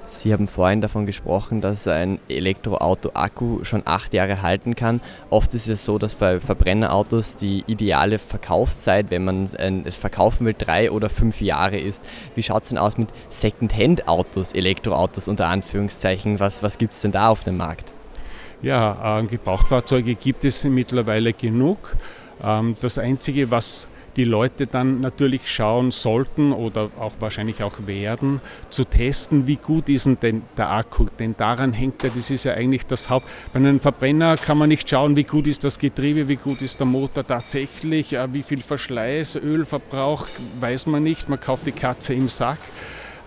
Sie 0.08 0.32
haben 0.32 0.48
vorhin 0.48 0.80
davon 0.80 1.04
gesprochen, 1.04 1.60
dass 1.60 1.88
ein 1.88 2.18
Elektroauto-Akku 2.28 3.64
schon 3.64 3.82
acht 3.84 4.14
Jahre 4.14 4.42
halten 4.42 4.76
kann. 4.76 5.00
Oft 5.30 5.52
ist 5.54 5.68
es 5.68 5.84
so, 5.84 5.98
dass 5.98 6.14
bei 6.14 6.40
Verbrennerautos 6.40 7.36
die 7.36 7.64
ideale 7.66 8.18
Verkaufszeit, 8.18 9.10
wenn 9.10 9.24
man 9.24 9.46
es 9.84 9.98
verkaufen 9.98 10.46
will, 10.46 10.54
drei 10.56 10.90
oder 10.90 11.10
fünf 11.10 11.40
Jahre 11.40 11.78
ist. 11.78 12.02
Wie 12.34 12.42
schaut 12.42 12.62
es 12.62 12.68
denn 12.70 12.78
aus 12.78 12.96
mit 12.98 13.08
Second-Hand-Autos, 13.30 14.52
Elektroautos 14.52 15.28
unter 15.28 15.48
Anführungszeichen? 15.48 16.40
Was, 16.40 16.62
was 16.62 16.78
gibt 16.78 16.92
es 16.92 17.00
denn 17.00 17.12
da 17.12 17.28
auf 17.28 17.42
dem 17.42 17.56
Markt? 17.56 17.92
Ja, 18.62 19.20
äh, 19.20 19.24
Gebrauchtfahrzeuge 19.24 20.14
gibt 20.14 20.44
es 20.44 20.64
mittlerweile 20.64 21.32
genug. 21.32 21.96
Ähm, 22.42 22.76
das 22.80 22.98
Einzige, 22.98 23.50
was 23.50 23.88
die 24.16 24.24
Leute 24.24 24.66
dann 24.66 25.00
natürlich 25.00 25.42
schauen 25.44 25.90
sollten 25.90 26.52
oder 26.52 26.90
auch 26.98 27.12
wahrscheinlich 27.20 27.62
auch 27.62 27.86
werden, 27.86 28.40
zu 28.70 28.84
testen, 28.84 29.46
wie 29.46 29.56
gut 29.56 29.88
ist 29.88 30.06
denn 30.22 30.42
der 30.56 30.70
Akku. 30.70 31.06
Denn 31.18 31.34
daran 31.36 31.72
hängt 31.72 32.02
ja, 32.02 32.10
das 32.14 32.30
ist 32.30 32.44
ja 32.44 32.54
eigentlich 32.54 32.86
das 32.86 33.10
Haupt. 33.10 33.28
Bei 33.52 33.58
einem 33.58 33.80
Verbrenner 33.80 34.36
kann 34.36 34.58
man 34.58 34.68
nicht 34.68 34.88
schauen, 34.88 35.16
wie 35.16 35.24
gut 35.24 35.46
ist 35.46 35.64
das 35.64 35.78
Getriebe, 35.78 36.28
wie 36.28 36.36
gut 36.36 36.62
ist 36.62 36.80
der 36.80 36.86
Motor 36.86 37.26
tatsächlich, 37.26 38.12
äh, 38.12 38.32
wie 38.32 38.42
viel 38.42 38.62
Verschleiß, 38.62 39.36
Ölverbrauch, 39.36 40.26
weiß 40.60 40.86
man 40.86 41.02
nicht. 41.02 41.28
Man 41.28 41.40
kauft 41.40 41.66
die 41.66 41.72
Katze 41.72 42.14
im 42.14 42.28
Sack. 42.28 42.58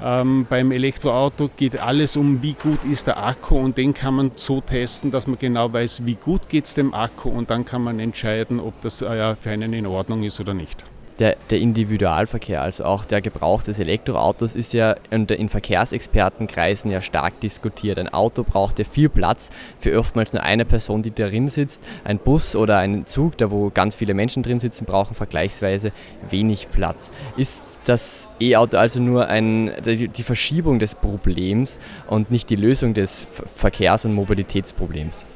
Ähm, 0.01 0.45
beim 0.49 0.71
Elektroauto 0.71 1.49
geht 1.55 1.79
alles 1.79 2.15
um, 2.15 2.41
wie 2.41 2.53
gut 2.53 2.83
ist 2.85 3.07
der 3.07 3.21
Akku 3.21 3.57
und 3.57 3.77
den 3.77 3.93
kann 3.93 4.13
man 4.13 4.31
so 4.35 4.61
testen, 4.61 5.11
dass 5.11 5.27
man 5.27 5.37
genau 5.37 5.71
weiß, 5.71 6.05
wie 6.05 6.15
gut 6.15 6.47
geht 6.47 6.65
es 6.65 6.73
dem 6.73 6.93
Akku 6.93 7.29
und 7.29 7.49
dann 7.49 7.65
kann 7.65 7.83
man 7.83 7.99
entscheiden, 7.99 8.59
ob 8.59 8.79
das 8.81 9.01
äh, 9.01 9.35
für 9.35 9.49
einen 9.49 9.73
in 9.73 9.85
Ordnung 9.85 10.23
ist 10.23 10.39
oder 10.39 10.53
nicht 10.53 10.85
der, 11.19 11.35
der 11.49 11.59
Individualverkehr, 11.59 12.61
also 12.61 12.85
auch 12.85 13.05
der 13.05 13.21
Gebrauch 13.21 13.61
des 13.61 13.77
Elektroautos, 13.79 14.55
ist 14.55 14.73
ja 14.73 14.95
in 15.09 15.49
Verkehrsexpertenkreisen 15.49 16.89
ja 16.91 17.01
stark 17.01 17.39
diskutiert. 17.41 17.99
Ein 17.99 18.09
Auto 18.09 18.43
braucht 18.43 18.79
ja 18.79 18.85
viel 18.85 19.09
Platz 19.09 19.49
für 19.79 19.97
oftmals 19.99 20.33
nur 20.33 20.43
eine 20.43 20.65
Person, 20.65 21.01
die 21.01 21.11
darin 21.11 21.49
sitzt. 21.49 21.83
Ein 22.05 22.19
Bus 22.19 22.55
oder 22.55 22.77
ein 22.77 23.05
Zug, 23.05 23.37
da 23.37 23.51
wo 23.51 23.69
ganz 23.69 23.95
viele 23.95 24.13
Menschen 24.13 24.43
drin 24.43 24.59
sitzen, 24.59 24.85
brauchen 24.85 25.13
vergleichsweise 25.13 25.91
wenig 26.29 26.69
Platz. 26.71 27.11
Ist 27.35 27.63
das 27.85 28.29
E-Auto 28.39 28.77
also 28.77 28.99
nur 28.99 29.27
ein, 29.27 29.71
die 29.85 30.23
Verschiebung 30.23 30.79
des 30.79 30.95
Problems 30.95 31.79
und 32.07 32.31
nicht 32.31 32.49
die 32.49 32.55
Lösung 32.55 32.93
des 32.93 33.27
Verkehrs- 33.55 34.05
und 34.05 34.13
Mobilitätsproblems? 34.13 35.27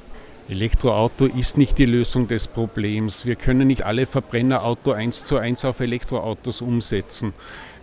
Elektroauto 0.49 1.25
ist 1.25 1.57
nicht 1.57 1.77
die 1.77 1.85
Lösung 1.85 2.27
des 2.27 2.47
Problems. 2.47 3.25
Wir 3.25 3.35
können 3.35 3.67
nicht 3.67 3.85
alle 3.85 4.05
Verbrennerauto 4.05 4.91
eins 4.91 5.25
zu 5.25 5.37
eins 5.37 5.63
auf 5.63 5.79
Elektroautos 5.79 6.61
umsetzen. 6.61 7.33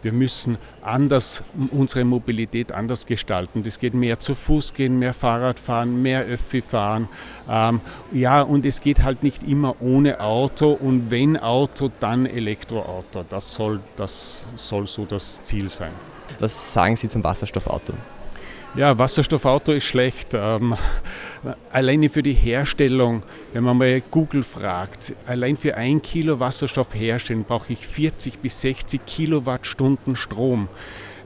Wir 0.03 0.13
müssen 0.13 0.59
anders 0.83 1.43
unsere 1.71 2.05
Mobilität 2.05 2.73
anders 2.73 3.07
gestalten. 3.07 3.63
Das 3.63 3.79
geht 3.79 3.95
mehr 3.95 4.19
zu 4.19 4.35
Fuß 4.35 4.75
gehen, 4.75 4.99
mehr 4.99 5.15
Fahrrad 5.15 5.59
fahren, 5.59 6.03
mehr 6.03 6.25
Öffi 6.25 6.63
fahren. 6.63 7.09
Ähm, 7.49 7.81
ja, 8.13 8.43
und 8.43 8.65
es 8.67 8.81
geht 8.81 9.03
halt 9.03 9.23
nicht 9.23 9.43
immer 9.43 9.77
ohne 9.81 10.21
Auto 10.21 10.73
und 10.73 11.11
wenn 11.11 11.39
Auto, 11.39 11.91
dann 12.01 12.27
Elektroauto. 12.27 13.25
Das 13.29 13.53
soll, 13.53 13.81
das 13.97 14.45
soll 14.57 14.87
so 14.87 15.07
das 15.07 15.43
Ziel 15.43 15.69
sein. 15.69 15.93
Was 16.39 16.73
sagen 16.73 16.97
Sie 16.97 17.09
zum 17.09 17.25
Wasserstoffauto? 17.25 17.95
Ja, 18.77 18.97
Wasserstoffauto 18.97 19.73
ist 19.73 19.85
schlecht. 19.85 20.29
Ähm, 20.33 20.77
alleine 21.73 22.09
für 22.09 22.23
die 22.23 22.35
Herstellung, 22.35 23.25
wenn 23.53 23.65
man 23.65 23.77
mal 23.77 24.01
Google 24.13 24.45
fragt, 24.45 25.13
allein 25.27 25.57
für 25.57 25.77
ein 25.77 26.01
Kilo 26.01 26.39
Wasserstoff 26.39 26.95
herstellen 26.95 27.43
brauche 27.43 27.73
ich 27.73 27.85
40 27.85 28.39
bis 28.39 28.61
60 28.61 29.05
Kilowattstunden 29.05 30.15
Strom. 30.15 30.69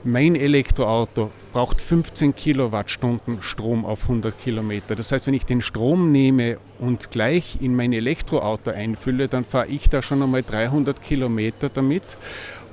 Mein 0.03 0.35
Elektroauto 0.35 1.31
braucht 1.53 1.81
15 1.81 2.35
Kilowattstunden 2.35 3.41
Strom 3.41 3.85
auf 3.85 4.03
100 4.03 4.39
Kilometer. 4.39 4.95
Das 4.95 5.11
heißt, 5.11 5.27
wenn 5.27 5.33
ich 5.35 5.45
den 5.45 5.61
Strom 5.61 6.11
nehme 6.11 6.57
und 6.79 7.11
gleich 7.11 7.57
in 7.61 7.75
mein 7.75 7.93
Elektroauto 7.93 8.71
einfülle, 8.71 9.27
dann 9.27 9.45
fahre 9.45 9.67
ich 9.67 9.89
da 9.89 10.01
schon 10.01 10.21
einmal 10.21 10.43
300 10.43 11.01
Kilometer 11.01 11.69
damit, 11.69 12.17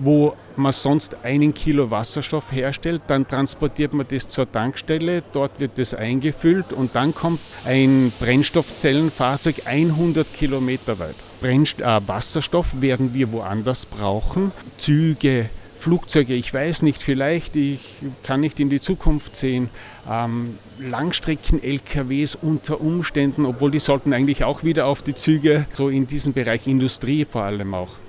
wo 0.05 0.35
man 0.57 0.73
sonst 0.73 1.17
einen 1.25 1.55
Kilo 1.55 1.91
Wasserstoff 1.91 2.53
herstellt. 2.53 3.03
Dann 3.07 3.27
transportiert 3.27 3.93
man 3.93 4.07
das 4.09 4.29
zur 4.29 4.51
Tankstelle, 4.51 5.23
dort 5.33 5.61
wird 5.61 5.79
das 5.79 5.95
eingefüllt 5.95 6.73
und 6.73 6.95
dann 6.95 7.15
kommt 7.15 7.41
ein 7.65 8.13
Brennstoffzellenfahrzeug 8.21 9.63
100 9.67 10.33
Kilometer 10.35 10.99
weit. 10.99 11.15
Brennst 11.41 11.81
äh, 11.81 12.01
Wasserstoff 12.07 12.81
werden 12.81 13.15
wir 13.15 13.33
woanders 13.33 13.87
brauchen. 13.87 14.53
Züge, 14.77 15.49
Flugzeuge, 15.81 16.35
ich 16.35 16.55
weiß 16.55 16.83
nicht, 16.83 17.03
vielleicht, 17.03 17.57
ich 17.57 17.81
kann 18.23 18.41
nicht 18.41 18.61
in 18.61 18.71
die 18.71 18.81
Zukunft 18.81 19.35
sehen. 19.35 19.69
Ähm, 20.09 20.59
Langstrecken-LKWs 20.79 22.37
unter 22.41 22.81
Umständen, 22.81 23.45
obwohl 23.45 23.73
die 23.73 23.81
sollten 23.81 24.13
eigentlich 24.13 24.45
auch 24.45 24.63
wieder 24.63 24.87
auf 24.87 25.03
die 25.03 25.15
Züge, 25.15 25.67
so 25.73 25.89
in 25.89 26.07
diesem 26.07 26.33
Bereich 26.33 26.67
Industrie 26.67 27.25
vor 27.25 27.43
allem 27.43 27.75
auch. 27.75 28.02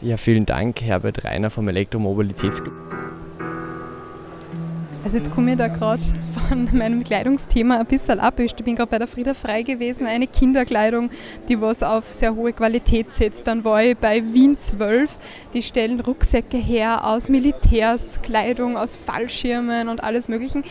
Ja, 0.00 0.16
vielen 0.16 0.46
Dank, 0.46 0.80
Herbert 0.80 1.24
Reiner 1.24 1.50
vom 1.50 1.66
Elektromobilitätsclub. 1.66 2.72
Also 5.02 5.16
jetzt 5.16 5.32
komme 5.32 5.52
ich 5.52 5.58
da 5.58 5.66
gerade 5.66 6.02
von 6.48 6.68
meinem 6.72 7.02
Kleidungsthema 7.02 7.78
ein 7.78 7.86
bisschen 7.86 8.20
ab. 8.20 8.38
Ich 8.38 8.54
bin 8.54 8.76
gerade 8.76 8.90
bei 8.90 8.98
der 8.98 9.08
Frieda 9.08 9.34
Frei 9.34 9.62
gewesen, 9.62 10.06
eine 10.06 10.28
Kinderkleidung, 10.28 11.10
die 11.48 11.60
was 11.60 11.82
auf 11.82 12.12
sehr 12.12 12.36
hohe 12.36 12.52
Qualität 12.52 13.12
setzt. 13.12 13.46
Dann 13.48 13.64
war 13.64 13.82
ich 13.82 13.96
bei 13.96 14.22
Wien 14.32 14.56
12, 14.56 15.16
die 15.52 15.62
stellen 15.64 15.98
Rucksäcke 15.98 16.58
her 16.58 17.04
aus 17.04 17.28
Militärskleidung, 17.28 18.76
aus 18.76 18.94
Fallschirmen 18.94 19.88
und 19.88 20.04
alles 20.04 20.28
Möglichen. 20.28 20.62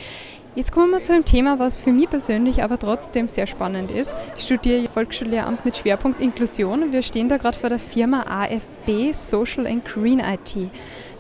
Jetzt 0.58 0.72
kommen 0.72 0.90
wir 0.90 1.04
zu 1.04 1.14
einem 1.14 1.24
Thema, 1.24 1.60
was 1.60 1.80
für 1.80 1.92
mich 1.92 2.10
persönlich 2.10 2.64
aber 2.64 2.80
trotzdem 2.80 3.28
sehr 3.28 3.46
spannend 3.46 3.92
ist. 3.92 4.12
Ich 4.36 4.44
studiere 4.44 4.88
Volksschullehramt 4.88 5.64
mit 5.64 5.78
Schwerpunkt 5.78 6.20
Inklusion. 6.20 6.92
Wir 6.92 7.04
stehen 7.04 7.30
da 7.30 7.38
gerade 7.38 7.56
vor 7.56 7.70
der 7.70 7.78
Firma 7.78 8.24
AFB 8.28 9.14
Social 9.14 9.68
and 9.68 9.86
Green 9.86 10.20
IT. 10.20 10.56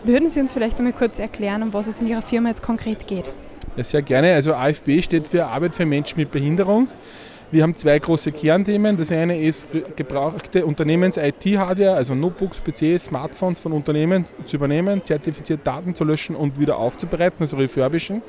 Würden 0.03 0.27
Sie 0.27 0.39
uns 0.39 0.53
vielleicht 0.53 0.79
einmal 0.79 0.93
kurz 0.93 1.19
erklären, 1.19 1.61
um 1.61 1.71
was 1.71 1.85
es 1.85 2.01
in 2.01 2.07
Ihrer 2.07 2.23
Firma 2.23 2.49
jetzt 2.49 2.63
konkret 2.63 3.05
geht? 3.05 3.31
Ja, 3.75 3.83
sehr 3.83 4.01
gerne. 4.01 4.33
Also 4.33 4.55
AFB 4.55 5.03
steht 5.03 5.27
für 5.27 5.45
Arbeit 5.45 5.75
für 5.75 5.85
Menschen 5.85 6.17
mit 6.17 6.31
Behinderung. 6.31 6.87
Wir 7.51 7.61
haben 7.61 7.75
zwei 7.75 7.99
große 7.99 8.31
Kernthemen. 8.31 8.97
Das 8.97 9.11
eine 9.11 9.39
ist 9.39 9.67
gebrauchte 9.95 10.65
Unternehmens-IT-Hardware, 10.65 11.93
also 11.93 12.15
Notebooks, 12.15 12.59
PCs, 12.59 13.05
Smartphones 13.05 13.59
von 13.59 13.71
Unternehmen 13.71 14.25
zu 14.45 14.55
übernehmen, 14.55 15.03
zertifiziert 15.03 15.59
Daten 15.63 15.93
zu 15.93 16.05
löschen 16.05 16.35
und 16.35 16.59
wieder 16.59 16.79
aufzubereiten, 16.79 17.41
also 17.41 17.57
refurbischen. 17.57 18.23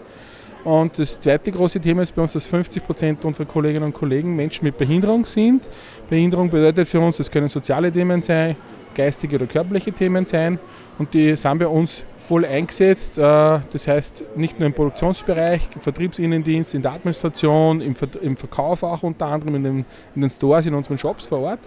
Und 0.65 0.99
das 0.99 1.19
zweite 1.19 1.51
große 1.51 1.81
Thema 1.81 2.03
ist 2.03 2.15
bei 2.15 2.23
uns, 2.23 2.33
dass 2.33 2.47
50 2.47 2.85
Prozent 2.85 3.25
unserer 3.25 3.47
Kolleginnen 3.47 3.85
und 3.85 3.95
Kollegen 3.95 4.35
Menschen 4.35 4.65
mit 4.65 4.77
Behinderung 4.77 5.25
sind. 5.25 5.63
Behinderung 6.09 6.51
bedeutet 6.51 6.89
für 6.89 7.01
uns, 7.01 7.17
das 7.17 7.31
können 7.31 7.49
soziale 7.49 7.93
Themen 7.93 8.23
sein, 8.23 8.57
geistige 8.95 9.37
oder 9.37 9.47
körperliche 9.47 9.93
Themen 9.93 10.25
sein 10.25 10.59
und 10.99 11.15
die 11.15 11.37
sind 11.37 11.59
bei 11.59 11.69
uns 11.69 12.05
voll 12.17 12.45
eingesetzt. 12.45 13.17
Äh, 13.17 13.23
das 13.23 13.87
heißt 13.87 14.25
nicht 14.37 14.59
nur 14.59 14.67
im 14.67 14.75
Produktionsbereich, 14.75 15.69
im 15.75 15.81
Vertriebsinnendienst, 15.81 16.75
in 16.75 16.83
der 16.83 16.93
Administration, 16.93 17.81
im 17.81 18.37
Verkauf 18.37 18.83
auch 18.83 19.03
unter 19.03 19.27
anderem 19.27 19.55
in 19.55 19.85
den, 20.15 20.31
Stores, 20.31 20.67
in 20.67 20.75
unseren 20.75 20.99
Shops 20.99 21.27
vor 21.27 21.39
Ort. 21.39 21.61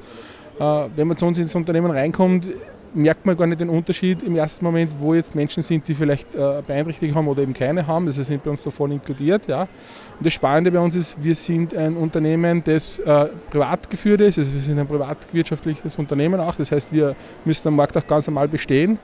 Äh, 0.60 0.90
wenn 0.96 1.08
man 1.08 1.18
zu 1.18 1.26
uns 1.26 1.40
ins 1.40 1.56
Unternehmen 1.56 1.92
reinkommt, 1.92 2.50
merkt 2.94 3.26
man 3.26 3.38
gar 3.38 3.48
nicht 3.48 3.60
den 3.60 3.70
Unterschied 3.70 4.24
im 4.24 4.36
ersten 4.36 4.66
Moment, 4.66 4.94
wo 5.00 5.14
jetzt 5.14 5.36
Menschen 5.36 5.64
sind, 5.64 5.88
die 5.88 5.96
vielleicht 5.96 6.36
äh, 6.36 6.62
Beeinträchtigung 6.66 7.16
haben 7.16 7.28
oder 7.28 7.42
eben 7.42 7.54
keine 7.54 7.86
haben. 7.88 8.06
Das 8.06 8.16
sind 8.16 8.44
bei 8.44 8.50
uns 8.50 8.64
da 8.64 8.70
voll 8.70 8.92
inkludiert. 8.92 9.48
Ja. 9.48 9.62
Und 9.62 10.26
das 10.26 10.34
Spannende 10.34 10.72
bei 10.72 10.80
uns 10.80 10.96
ist, 10.96 11.22
wir 11.24 11.36
sind 11.36 11.76
ein 11.76 11.96
Unternehmen, 11.96 12.64
das 12.64 13.00
äh, 13.00 13.30
privat 13.50 13.90
geführt 13.90 14.22
ist. 14.22 14.38
Also 14.38 14.54
wir 14.54 14.62
sind 14.62 14.80
ein 14.80 14.88
privatwirtschaftliches 14.88 15.98
Unternehmen 15.98 16.40
auch. 16.40 16.56
Das 16.56 16.72
heißt, 16.72 16.94
wir 16.94 17.16
müssen 17.46 17.68
am 17.68 17.76
Markt 17.76 17.96
auch 17.98 18.06
ganz 18.06 18.28
normal 18.28 18.48
bestehen. 18.48 19.00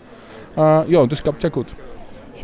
Äh, 0.55 0.91
ja, 0.91 0.99
und 0.99 1.11
das 1.11 1.23
klappt 1.23 1.41
sehr 1.41 1.51
gut. 1.51 1.67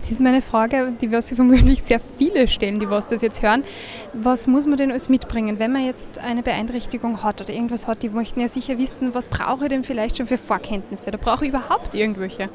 Jetzt 0.03 0.11
ist 0.11 0.21
meine 0.21 0.41
Frage, 0.41 0.91
die 1.01 1.11
wir 1.11 1.21
sich 1.21 1.37
vermutlich 1.37 1.81
sehr 1.81 2.01
viele 2.17 2.49
stellen, 2.49 2.81
die 2.81 2.89
was 2.89 3.07
das 3.07 3.21
jetzt 3.21 3.41
hören. 3.41 3.63
Was 4.11 4.47
muss 4.47 4.67
man 4.67 4.75
denn 4.75 4.91
alles 4.91 5.07
mitbringen, 5.07 5.59
wenn 5.59 5.71
man 5.71 5.85
jetzt 5.85 6.17
eine 6.17 6.43
Beeinträchtigung 6.43 7.23
hat 7.23 7.39
oder 7.39 7.53
irgendwas 7.53 7.87
hat? 7.87 8.03
Die 8.03 8.09
möchten 8.09 8.41
ja 8.41 8.49
sicher 8.49 8.77
wissen, 8.77 9.13
was 9.13 9.29
brauche 9.29 9.63
ich 9.63 9.69
denn 9.69 9.85
vielleicht 9.85 10.17
schon 10.17 10.25
für 10.25 10.37
Vorkenntnisse? 10.37 11.09
Da 11.09 11.17
brauche 11.17 11.45
ich 11.45 11.51
überhaupt 11.51 11.95
irgendwelche? 11.95 12.49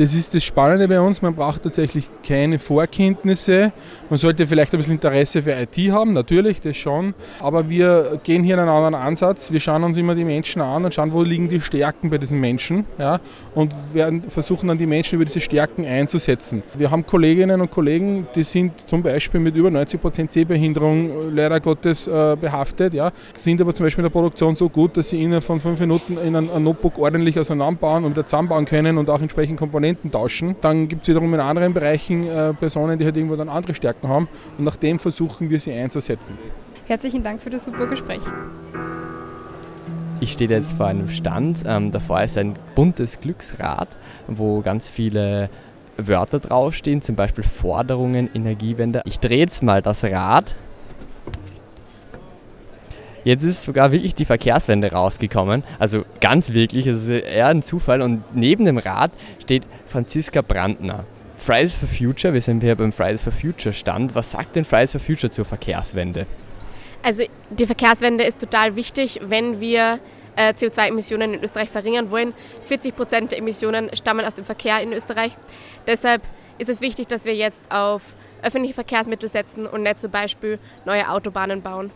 Das 0.00 0.14
ist 0.14 0.32
das 0.32 0.42
Spannende 0.42 0.88
bei 0.88 0.98
uns, 0.98 1.20
man 1.20 1.34
braucht 1.34 1.62
tatsächlich 1.62 2.08
keine 2.26 2.58
Vorkenntnisse. 2.58 3.70
Man 4.08 4.18
sollte 4.18 4.46
vielleicht 4.46 4.72
ein 4.72 4.78
bisschen 4.78 4.94
Interesse 4.94 5.42
für 5.42 5.52
IT 5.52 5.76
haben, 5.92 6.12
natürlich, 6.12 6.62
das 6.62 6.78
schon. 6.78 7.12
Aber 7.38 7.68
wir 7.68 8.18
gehen 8.24 8.42
hier 8.42 8.58
einen 8.58 8.70
anderen 8.70 8.94
Ansatz. 8.94 9.52
Wir 9.52 9.60
schauen 9.60 9.84
uns 9.84 9.98
immer 9.98 10.14
die 10.14 10.24
Menschen 10.24 10.62
an 10.62 10.86
und 10.86 10.94
schauen, 10.94 11.12
wo 11.12 11.22
liegen 11.22 11.50
die 11.50 11.60
Stärken 11.60 12.08
bei 12.08 12.16
diesen 12.16 12.40
Menschen. 12.40 12.86
Ja, 12.98 13.20
und 13.54 13.74
werden 13.92 14.22
versuchen 14.30 14.68
dann 14.68 14.78
die 14.78 14.86
Menschen 14.86 15.16
über 15.16 15.26
diese 15.26 15.42
Stärken 15.42 15.84
einzusetzen. 15.84 16.62
Wir 16.78 16.90
haben 16.90 17.04
Kolleginnen 17.04 17.60
und 17.60 17.70
Kollegen, 17.70 18.26
die 18.34 18.42
sind 18.42 18.72
zum 18.88 19.02
Beispiel 19.02 19.38
mit 19.38 19.54
über 19.54 19.68
90% 19.68 20.30
Sehbehinderung 20.30 21.34
leider 21.34 21.60
Gottes 21.60 22.06
äh, 22.06 22.38
behaftet, 22.40 22.94
ja, 22.94 23.12
sind 23.36 23.60
aber 23.60 23.74
zum 23.74 23.84
Beispiel 23.84 24.00
in 24.02 24.10
der 24.10 24.18
Produktion 24.18 24.54
so 24.54 24.70
gut, 24.70 24.96
dass 24.96 25.10
sie 25.10 25.22
innerhalb 25.22 25.44
von 25.44 25.60
fünf 25.60 25.78
Minuten 25.78 26.16
in 26.16 26.34
ein, 26.34 26.48
ein 26.48 26.62
Notebook 26.62 26.98
ordentlich 26.98 27.38
auseinanderbauen 27.38 28.06
und 28.06 28.12
wieder 28.12 28.24
zusammenbauen 28.24 28.64
können 28.64 28.96
und 28.96 29.10
auch 29.10 29.20
entsprechend 29.20 29.58
Komponenten 29.58 29.89
Komponenten 29.90 30.10
tauschen. 30.10 30.56
Dann 30.60 30.88
gibt 30.88 31.02
es 31.02 31.08
wiederum 31.08 31.32
in 31.34 31.40
anderen 31.40 31.74
Bereichen 31.74 32.26
äh, 32.26 32.54
Personen, 32.54 32.98
die 32.98 33.04
halt 33.04 33.16
irgendwo 33.16 33.36
dann 33.36 33.48
andere 33.48 33.74
Stärken 33.74 34.08
haben 34.08 34.28
und 34.58 34.64
nach 34.64 34.76
dem 34.76 34.98
versuchen 34.98 35.50
wir 35.50 35.58
sie 35.58 35.72
einzusetzen. 35.72 36.38
Herzlichen 36.86 37.22
Dank 37.22 37.42
für 37.42 37.50
das 37.50 37.64
super 37.64 37.86
Gespräch. 37.86 38.20
Ich 40.20 40.32
stehe 40.32 40.50
jetzt 40.50 40.74
vor 40.74 40.86
einem 40.86 41.08
Stand. 41.08 41.62
Ähm, 41.66 41.92
davor 41.92 42.22
ist 42.22 42.36
ein 42.36 42.54
buntes 42.74 43.20
Glücksrad, 43.20 43.88
wo 44.26 44.60
ganz 44.60 44.88
viele 44.88 45.48
Wörter 45.96 46.40
draufstehen, 46.40 47.00
zum 47.00 47.16
Beispiel 47.16 47.44
Forderungen, 47.44 48.28
Energiewende. 48.34 49.02
Ich 49.04 49.18
drehe 49.18 49.38
jetzt 49.38 49.62
mal 49.62 49.82
das 49.82 50.04
Rad. 50.04 50.56
Jetzt 53.24 53.44
ist 53.44 53.64
sogar 53.64 53.92
wirklich 53.92 54.14
die 54.14 54.24
Verkehrswende 54.24 54.92
rausgekommen. 54.92 55.62
Also 55.78 56.04
ganz 56.20 56.52
wirklich, 56.52 56.86
es 56.86 57.02
ist 57.02 57.08
eher 57.08 57.48
ein 57.48 57.62
Zufall. 57.62 58.02
Und 58.02 58.24
neben 58.34 58.64
dem 58.64 58.78
Rad 58.78 59.10
steht 59.42 59.64
Franziska 59.86 60.42
Brandner. 60.42 61.04
Fridays 61.36 61.74
for 61.74 61.88
Future, 61.88 62.34
wir 62.34 62.42
sind 62.42 62.62
hier 62.62 62.76
beim 62.76 62.92
Fridays 62.92 63.22
for 63.22 63.32
Future 63.32 63.72
Stand. 63.72 64.14
Was 64.14 64.30
sagt 64.30 64.56
denn 64.56 64.64
Fridays 64.64 64.92
for 64.92 65.00
Future 65.00 65.32
zur 65.32 65.44
Verkehrswende? 65.44 66.26
Also 67.02 67.24
die 67.50 67.66
Verkehrswende 67.66 68.24
ist 68.24 68.40
total 68.40 68.76
wichtig, 68.76 69.20
wenn 69.22 69.58
wir 69.58 70.00
äh, 70.36 70.52
CO2-Emissionen 70.52 71.34
in 71.34 71.42
Österreich 71.42 71.70
verringern 71.70 72.10
wollen. 72.10 72.34
40 72.68 72.94
Prozent 72.94 73.32
der 73.32 73.38
Emissionen 73.38 73.90
stammen 73.94 74.24
aus 74.24 74.34
dem 74.34 74.44
Verkehr 74.44 74.82
in 74.82 74.92
Österreich. 74.92 75.32
Deshalb 75.86 76.22
ist 76.58 76.68
es 76.68 76.82
wichtig, 76.82 77.06
dass 77.08 77.24
wir 77.24 77.34
jetzt 77.34 77.62
auf 77.70 78.02
öffentliche 78.42 78.74
Verkehrsmittel 78.74 79.28
setzen 79.28 79.66
und 79.66 79.82
nicht 79.82 79.98
zum 79.98 80.10
Beispiel 80.10 80.58
neue 80.84 81.08
Autobahnen 81.10 81.62
bauen. 81.62 81.90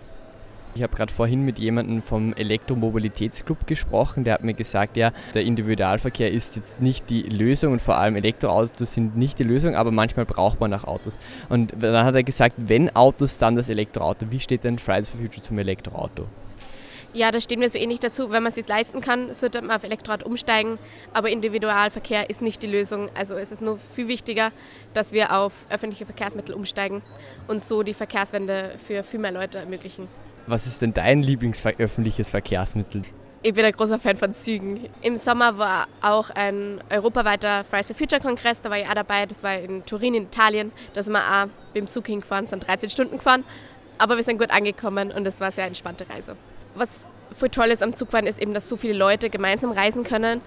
Ich 0.77 0.83
habe 0.83 0.97
gerade 0.97 1.13
vorhin 1.13 1.45
mit 1.45 1.61
jemandem 1.61 2.03
vom 2.03 2.33
Elektromobilitätsclub 2.35 3.65
gesprochen, 3.65 4.25
der 4.25 4.35
hat 4.35 4.43
mir 4.43 4.55
gesagt, 4.55 4.97
ja, 4.97 5.13
der 5.33 5.45
Individualverkehr 5.45 6.33
ist 6.33 6.57
jetzt 6.57 6.81
nicht 6.81 7.11
die 7.11 7.23
Lösung 7.23 7.75
und 7.75 7.81
vor 7.81 7.97
allem 7.97 8.17
Elektroautos 8.17 8.93
sind 8.93 9.17
nicht 9.17 9.39
die 9.39 9.45
Lösung, 9.45 9.77
aber 9.77 9.93
manchmal 9.93 10.27
braucht 10.27 10.61
man 10.61 10.75
auch 10.75 10.83
Autos. 10.83 11.21
Und 11.49 11.75
dann 11.79 12.05
hat 12.05 12.17
er 12.17 12.25
gesagt, 12.25 12.57
wenn 12.57 12.95
Autos, 12.97 13.39
dann 13.39 13.55
das 13.55 13.69
Elektroauto. 13.69 14.27
Wie 14.31 14.41
steht 14.41 14.65
denn 14.65 14.81
Fridays 14.81 15.11
for 15.11 15.21
Future 15.21 15.43
zum 15.43 15.59
Elektroauto? 15.59 16.27
Ja, 17.13 17.31
da 17.31 17.41
stehen 17.41 17.61
wir 17.61 17.71
so 17.71 17.79
ähnlich 17.79 18.01
dazu. 18.01 18.33
Wenn 18.33 18.43
man 18.43 18.49
es 18.49 18.57
sich 18.57 18.67
leisten 18.67 19.01
kann, 19.01 19.33
sollte 19.33 19.63
man 19.63 19.77
auf 19.77 19.85
Elektroauto 19.85 20.27
umsteigen. 20.27 20.81
Aber 21.13 21.31
Individualverkehr 21.31 22.29
ist 22.29 22.43
nicht 22.43 22.61
die 22.65 22.67
Lösung. 22.67 23.09
Also 23.15 23.35
es 23.35 23.53
ist 23.53 23.63
nur 23.63 23.79
viel 23.95 24.09
wichtiger, 24.09 24.51
dass 24.93 25.13
wir 25.13 25.37
auf 25.37 25.53
öffentliche 25.71 26.07
Verkehrsmittel 26.07 26.53
umsteigen 26.53 27.03
und 27.47 27.63
so 27.63 27.85
die 27.85 27.95
Verkehrswende 27.95 28.73
für 28.85 29.05
viel 29.05 29.21
mehr 29.21 29.31
Leute 29.31 29.59
ermöglichen. 29.59 30.09
Was 30.47 30.67
ist 30.67 30.83
denn 30.83 30.93
dein 30.93 31.23
Lieblingsöffentliches 31.23 32.29
Verkehrsmittel? 32.31 33.03
Ich 33.43 33.55
bin 33.55 33.65
ein 33.65 33.73
großer 33.73 33.99
Fan 33.99 34.17
von 34.17 34.35
Zügen. 34.35 34.89
Im 35.01 35.17
Sommer 35.17 35.57
war 35.59 35.87
auch 36.03 36.31
ein 36.31 36.83
europaweiter 36.91 37.65
Fridays 37.65 37.89
for 37.89 37.97
Future 37.97 38.21
Kongress, 38.21 38.61
da 38.61 38.71
war 38.71 38.79
ich 38.79 38.87
auch 38.87 38.95
dabei. 38.95 39.27
Das 39.27 39.43
war 39.43 39.57
in 39.57 39.85
Turin 39.87 40.15
in 40.15 40.25
Italien. 40.25 40.73
Da 40.93 41.03
sind 41.03 41.15
wir 41.15 41.21
auch 41.21 41.47
mit 41.47 41.77
dem 41.77 41.87
Zug 41.87 42.07
hingefahren, 42.07 42.47
sind 42.47 42.67
13 42.67 42.91
Stunden 42.91 43.17
gefahren. 43.17 43.45
Aber 43.97 44.17
wir 44.17 44.23
sind 44.23 44.39
gut 44.39 44.51
angekommen 44.51 45.13
und 45.13 45.27
es 45.27 45.41
war 45.41 45.47
eine 45.47 45.55
sehr 45.55 45.67
entspannte 45.67 46.09
Reise. 46.09 46.37
Was 46.75 47.07
voll 47.35 47.49
toll 47.49 47.69
ist 47.69 47.83
am 47.83 47.95
Zugfahren, 47.95 48.27
ist 48.27 48.41
eben, 48.41 48.55
dass 48.55 48.69
so 48.69 48.77
viele 48.77 48.95
Leute 48.95 49.31
gemeinsam 49.31 49.71
reisen 49.73 50.05
können. 50.05 50.41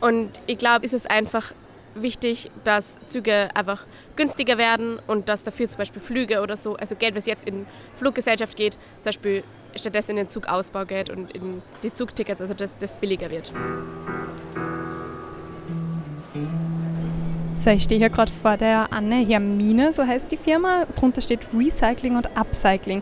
Und 0.00 0.40
ich 0.46 0.58
glaube, 0.58 0.84
es 0.86 0.92
ist 0.92 1.10
einfach 1.10 1.52
wichtig, 1.94 2.50
dass 2.64 2.98
Züge 3.06 3.48
einfach 3.54 3.86
günstiger 4.16 4.58
werden 4.58 4.98
und 5.06 5.28
dass 5.28 5.44
dafür 5.44 5.68
zum 5.68 5.78
Beispiel 5.78 6.02
Flüge 6.02 6.40
oder 6.40 6.56
so, 6.56 6.76
also 6.76 6.96
Geld, 6.96 7.14
was 7.14 7.26
jetzt 7.26 7.46
in 7.46 7.66
Fluggesellschaft 7.96 8.56
geht, 8.56 8.74
zum 8.74 9.04
Beispiel 9.04 9.44
stattdessen 9.76 10.12
in 10.12 10.16
den 10.16 10.28
Zugausbau 10.28 10.84
geht 10.84 11.10
und 11.10 11.32
in 11.32 11.62
die 11.82 11.92
Zugtickets, 11.92 12.40
also 12.40 12.54
dass 12.54 12.76
das 12.78 12.94
billiger 12.94 13.30
wird. 13.30 13.52
So, 17.56 17.70
ich 17.70 17.84
stehe 17.84 18.00
hier 18.00 18.10
gerade 18.10 18.32
vor 18.32 18.56
der 18.56 18.92
Anne 18.92 19.24
Hermine, 19.24 19.92
so 19.92 20.04
heißt 20.04 20.30
die 20.32 20.36
Firma. 20.36 20.86
Drunter 20.96 21.20
steht 21.20 21.46
Recycling 21.56 22.16
und 22.16 22.36
Upcycling. 22.36 23.00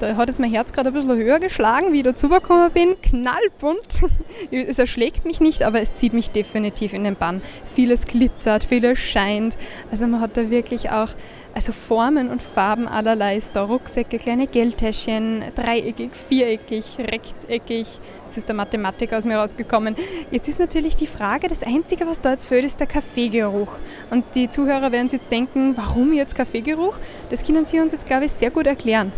Da 0.00 0.16
hat 0.16 0.28
jetzt 0.28 0.40
mein 0.40 0.50
Herz 0.50 0.72
gerade 0.72 0.88
ein 0.88 0.92
bisschen 0.92 1.16
höher 1.16 1.38
geschlagen, 1.38 1.92
wie 1.92 1.98
ich 1.98 2.02
dazugekommen 2.02 2.72
bin. 2.72 2.96
Knallbunt. 3.00 4.02
Es 4.50 4.80
erschlägt 4.80 5.24
mich 5.24 5.40
nicht, 5.40 5.62
aber 5.62 5.80
es 5.80 5.94
zieht 5.94 6.14
mich 6.14 6.32
definitiv 6.32 6.94
in 6.94 7.04
den 7.04 7.14
Bann. 7.14 7.42
Vieles 7.64 8.06
glitzert, 8.06 8.64
vieles 8.64 8.98
scheint. 8.98 9.56
Also 9.92 10.08
man 10.08 10.20
hat 10.20 10.36
da 10.36 10.50
wirklich 10.50 10.90
auch 10.90 11.10
also 11.54 11.72
Formen 11.72 12.30
und 12.30 12.42
Farben 12.42 12.88
allerlei. 12.88 13.36
Ist 13.36 13.56
da 13.56 13.62
Rucksäcke, 13.62 14.18
kleine 14.18 14.46
Geldtäschchen, 14.46 15.44
dreieckig, 15.54 16.14
viereckig, 16.14 16.98
rechteckig. 16.98 17.86
Jetzt 18.24 18.36
ist 18.36 18.48
der 18.48 18.54
Mathematiker 18.54 19.18
aus 19.18 19.24
mir 19.24 19.36
rausgekommen. 19.36 19.96
Jetzt 20.30 20.48
ist 20.48 20.58
natürlich 20.58 20.96
die 20.96 21.06
Frage, 21.06 21.48
das 21.48 21.62
Einzige, 21.62 22.06
was 22.06 22.20
da 22.20 22.30
jetzt 22.30 22.46
fehlt, 22.46 22.64
ist 22.64 22.80
der 22.80 22.86
Kaffeegeruch. 22.86 23.72
Und 24.10 24.24
die 24.34 24.48
Zuhörer 24.48 24.92
werden 24.92 25.08
sich 25.08 25.20
jetzt 25.20 25.30
denken, 25.30 25.76
warum 25.76 26.12
jetzt 26.12 26.34
Kaffeegeruch? 26.34 26.98
Das 27.30 27.44
können 27.44 27.66
Sie 27.66 27.80
uns 27.80 27.92
jetzt, 27.92 28.06
glaube 28.06 28.24
ich, 28.26 28.32
sehr 28.32 28.50
gut 28.50 28.66
erklären. 28.66 29.12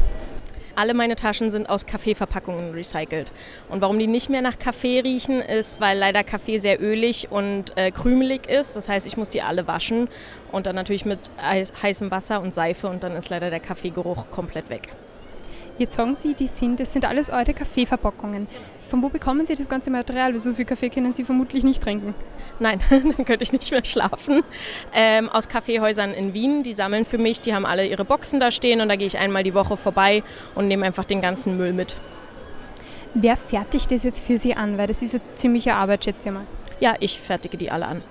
Alle 0.76 0.94
meine 0.94 1.16
Taschen 1.16 1.50
sind 1.50 1.68
aus 1.68 1.86
Kaffeeverpackungen 1.86 2.72
recycelt. 2.72 3.32
Und 3.68 3.80
warum 3.80 3.98
die 3.98 4.06
nicht 4.06 4.28
mehr 4.28 4.42
nach 4.42 4.58
Kaffee 4.58 5.00
riechen, 5.00 5.40
ist, 5.40 5.80
weil 5.80 5.98
leider 5.98 6.24
Kaffee 6.24 6.58
sehr 6.58 6.82
ölig 6.82 7.30
und 7.30 7.76
äh, 7.76 7.90
krümelig 7.90 8.48
ist. 8.48 8.74
Das 8.74 8.88
heißt, 8.88 9.06
ich 9.06 9.16
muss 9.16 9.30
die 9.30 9.42
alle 9.42 9.66
waschen 9.68 10.08
und 10.50 10.66
dann 10.66 10.74
natürlich 10.74 11.04
mit 11.04 11.18
heißem 11.40 12.10
Wasser 12.10 12.40
und 12.40 12.54
Seife 12.54 12.88
und 12.88 13.04
dann 13.04 13.14
ist 13.16 13.28
leider 13.28 13.50
der 13.50 13.60
Kaffeegeruch 13.60 14.30
komplett 14.30 14.68
weg. 14.68 14.88
Jetzt 15.78 15.94
sagen 15.96 16.14
Sie, 16.14 16.34
die 16.34 16.46
sind, 16.46 16.78
das 16.78 16.92
sind 16.92 17.04
alles 17.04 17.30
eure 17.30 17.52
Kaffeeverpackungen. 17.52 18.46
Von 18.94 19.02
wo 19.02 19.08
bekommen 19.08 19.44
Sie 19.44 19.56
das 19.56 19.68
ganze 19.68 19.90
Material? 19.90 20.32
Weil 20.32 20.38
so 20.38 20.54
viel 20.54 20.64
Kaffee 20.64 20.88
können 20.88 21.12
Sie 21.12 21.24
vermutlich 21.24 21.64
nicht 21.64 21.82
trinken. 21.82 22.14
Nein, 22.60 22.78
dann 22.90 23.24
könnte 23.24 23.42
ich 23.42 23.52
nicht 23.52 23.68
mehr 23.72 23.84
schlafen. 23.84 24.44
Ähm, 24.92 25.28
aus 25.28 25.48
Kaffeehäusern 25.48 26.14
in 26.14 26.32
Wien, 26.32 26.62
die 26.62 26.74
sammeln 26.74 27.04
für 27.04 27.18
mich, 27.18 27.40
die 27.40 27.52
haben 27.52 27.66
alle 27.66 27.88
ihre 27.88 28.04
Boxen 28.04 28.38
da 28.38 28.52
stehen 28.52 28.80
und 28.80 28.88
da 28.88 28.94
gehe 28.94 29.08
ich 29.08 29.18
einmal 29.18 29.42
die 29.42 29.52
Woche 29.52 29.76
vorbei 29.76 30.22
und 30.54 30.68
nehme 30.68 30.86
einfach 30.86 31.02
den 31.02 31.20
ganzen 31.20 31.56
Müll 31.56 31.72
mit. 31.72 31.98
Wer 33.14 33.36
fertigt 33.36 33.90
das 33.90 34.04
jetzt 34.04 34.24
für 34.24 34.38
Sie 34.38 34.54
an? 34.54 34.78
Weil 34.78 34.86
das 34.86 35.02
ist 35.02 35.16
eine 35.16 35.24
ziemliche 35.34 35.74
Arbeit, 35.74 36.04
schätze 36.04 36.28
ich 36.28 36.32
mal. 36.32 36.46
Ja, 36.78 36.94
ich 37.00 37.18
fertige 37.18 37.56
die 37.56 37.72
alle 37.72 37.86
an. 37.86 38.04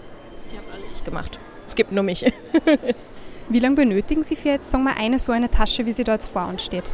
Die 0.52 0.58
habe 0.58 0.68
alle 0.74 0.84
ich 0.94 1.02
gemacht. 1.06 1.40
Es 1.66 1.76
gibt 1.76 1.94
nur 1.94 2.04
mich. 2.04 2.26
Wie 3.48 3.60
lange 3.60 3.78
benötigen 3.78 4.24
Sie 4.24 4.36
für 4.36 4.50
jetzt, 4.50 4.70
sagen 4.70 4.84
wir, 4.84 4.98
eine 4.98 5.18
so 5.18 5.32
eine 5.32 5.50
Tasche, 5.50 5.86
wie 5.86 5.94
sie 5.94 6.04
da 6.04 6.12
jetzt 6.12 6.28
vor 6.28 6.46
uns 6.46 6.66
steht? 6.66 6.92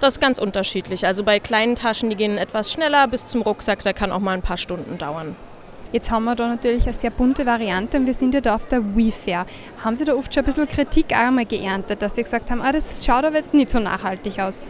Das 0.00 0.14
ist 0.14 0.20
ganz 0.20 0.38
unterschiedlich. 0.38 1.06
Also 1.06 1.24
bei 1.24 1.40
kleinen 1.40 1.74
Taschen, 1.74 2.10
die 2.10 2.16
gehen 2.16 2.38
etwas 2.38 2.72
schneller, 2.72 3.08
bis 3.08 3.26
zum 3.26 3.42
Rucksack, 3.42 3.82
da 3.82 3.92
kann 3.92 4.12
auch 4.12 4.20
mal 4.20 4.32
ein 4.32 4.42
paar 4.42 4.56
Stunden 4.56 4.96
dauern. 4.96 5.34
Jetzt 5.90 6.10
haben 6.10 6.24
wir 6.24 6.34
da 6.36 6.46
natürlich 6.48 6.84
eine 6.84 6.92
sehr 6.92 7.10
bunte 7.10 7.46
Variante 7.46 7.96
und 7.96 8.06
wir 8.06 8.12
sind 8.12 8.34
ja 8.34 8.42
da 8.42 8.56
auf 8.56 8.66
der 8.66 8.94
WeFair. 8.94 9.46
Haben 9.82 9.96
Sie 9.96 10.04
da 10.04 10.14
oft 10.14 10.32
schon 10.34 10.42
ein 10.42 10.46
bisschen 10.46 10.68
Kritik 10.68 11.16
einmal 11.16 11.46
geerntet, 11.46 12.02
dass 12.02 12.14
Sie 12.14 12.22
gesagt 12.22 12.50
haben, 12.50 12.60
ah, 12.60 12.72
das 12.72 13.06
schaut 13.06 13.24
aber 13.24 13.36
jetzt 13.36 13.54
nicht 13.54 13.70
so 13.70 13.78
nachhaltig 13.78 14.38
aus? 14.38 14.62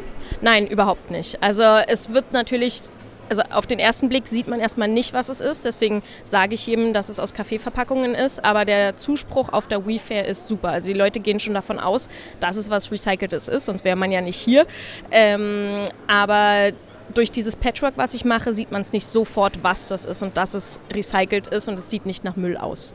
Nein, 0.43 0.69
überhaupt 0.69 1.11
nicht. 1.11 1.43
Also 1.43 1.65
es 1.65 2.13
wird 2.13 2.33
natürlich 2.33 2.83
also 3.29 3.43
auf 3.51 3.67
den 3.67 3.79
ersten 3.79 4.09
Blick 4.09 4.27
sieht 4.27 4.49
man 4.49 4.61
erstmal 4.61 4.89
nicht, 4.89 5.13
was 5.13 5.29
es 5.29 5.41
ist. 5.41 5.65
Deswegen 5.65 6.03
sage 6.25 6.55
ich 6.55 6.67
jedem, 6.67 6.93
dass 6.93 7.09
es 7.09 7.19
aus 7.19 7.35
Kaffeeverpackungen 7.35 8.15
ist. 8.15 8.45
Aber 8.45 8.65
der 8.65 8.97
Zuspruch 8.97 9.53
auf 9.53 9.69
der 9.69 9.87
WeFair 9.87 10.27
ist 10.27 10.49
super. 10.49 10.71
Also 10.71 10.89
die 10.89 10.99
Leute 10.99 11.21
gehen 11.21 11.41
schon 11.41 11.55
davon 11.55 11.79
aus, 11.79 12.09
dass 12.41 12.57
es 12.57 12.71
was 12.71 12.91
Recyceltes 12.91 13.49
ist, 13.49 13.67
sonst 13.67 13.85
wäre 13.85 13.97
man 13.97 14.13
ja 14.13 14.21
nicht 14.21 14.37
hier. 14.37 14.67
Ähm, 15.11 15.83
aber 16.07 16.73
durch 17.15 17.31
dieses 17.31 17.57
Patchwork, 17.57 17.95
was 17.97 18.15
ich 18.15 18.25
mache, 18.25 18.53
sieht 18.53 18.71
man 18.71 18.83
es 18.83 18.93
nicht 18.93 19.07
sofort, 19.07 19.63
was 19.63 19.89
das 19.89 20.05
ist 20.05 20.23
und 20.23 20.37
dass 20.37 20.55
es 20.55 20.79
recycelt 20.93 21.49
ist 21.49 21.69
und 21.69 21.79
es 21.79 21.91
sieht 21.91 22.07
nicht 22.07 22.25
nach 22.25 22.37
Müll 22.37 22.57
aus. 22.57 22.93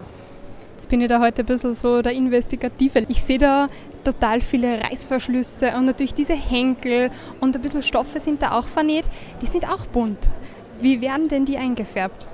Jetzt 0.76 0.89
bin 0.89 1.02
ich 1.02 1.08
da 1.08 1.19
heute 1.19 1.43
ein 1.43 1.46
bisschen 1.46 1.74
so 1.74 2.02
der 2.02 2.13
Investigative. 2.13 3.06
Ich 3.08 3.24
sehe 3.24 3.38
da 3.38 3.69
total 4.03 4.41
viele 4.41 4.83
Reißverschlüsse 4.83 5.73
und 5.77 5.85
natürlich 5.85 6.13
diese 6.13 6.33
Henkel 6.33 7.11
und 7.39 7.55
ein 7.55 7.61
bisschen 7.61 7.83
Stoffe 7.83 8.19
sind 8.19 8.41
da 8.41 8.57
auch 8.57 8.67
vernäht. 8.67 9.05
Die 9.41 9.47
sind 9.47 9.67
auch 9.69 9.85
bunt. 9.87 10.29
Wie 10.81 11.01
werden 11.01 11.27
denn 11.27 11.45
die 11.45 11.57
eingefärbt? 11.57 12.27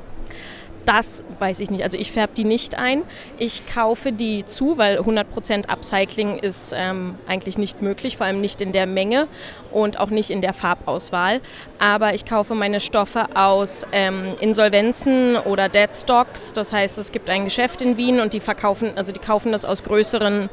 Das 0.90 1.24
weiß 1.38 1.60
ich 1.60 1.70
nicht. 1.70 1.84
Also 1.84 2.00
ich 2.00 2.12
färbe 2.12 2.34
die 2.34 2.44
nicht 2.44 2.74
ein. 2.74 3.04
Ich 3.38 3.68
kaufe 3.68 4.12
die 4.12 4.44
zu, 4.46 4.80
weil 4.80 5.00
100% 5.00 5.70
Upcycling 5.70 6.40
ist 6.40 6.74
ähm, 6.76 7.16
eigentlich 7.28 7.60
nicht 7.60 7.84
möglich, 7.84 8.18
vor 8.18 8.26
allem 8.26 8.42
nicht 8.42 8.60
in 8.60 8.72
der 8.72 8.88
Menge 8.88 9.28
und 9.70 10.00
auch 10.00 10.10
nicht 10.10 10.32
in 10.32 10.42
der 10.42 10.54
Farbauswahl. 10.54 11.42
Aber 11.78 12.16
ich 12.16 12.26
kaufe 12.26 12.56
meine 12.56 12.80
Stoffe 12.80 13.28
aus 13.36 13.86
ähm, 13.92 14.36
Insolvenzen 14.40 15.38
oder 15.38 15.70
Dead 15.70 15.90
Stocks. 15.96 16.54
Das 16.54 16.74
heißt, 16.74 16.98
es 16.98 17.12
gibt 17.12 17.30
ein 17.30 17.44
Geschäft 17.44 17.84
in 17.84 17.98
Wien 17.98 18.20
und 18.20 18.34
die 18.34 18.40
verkaufen, 18.40 18.94
also 18.96 19.12
die 19.12 19.20
kaufen 19.20 19.52
das 19.52 19.66
aus 19.66 19.84
größeren 19.84 20.50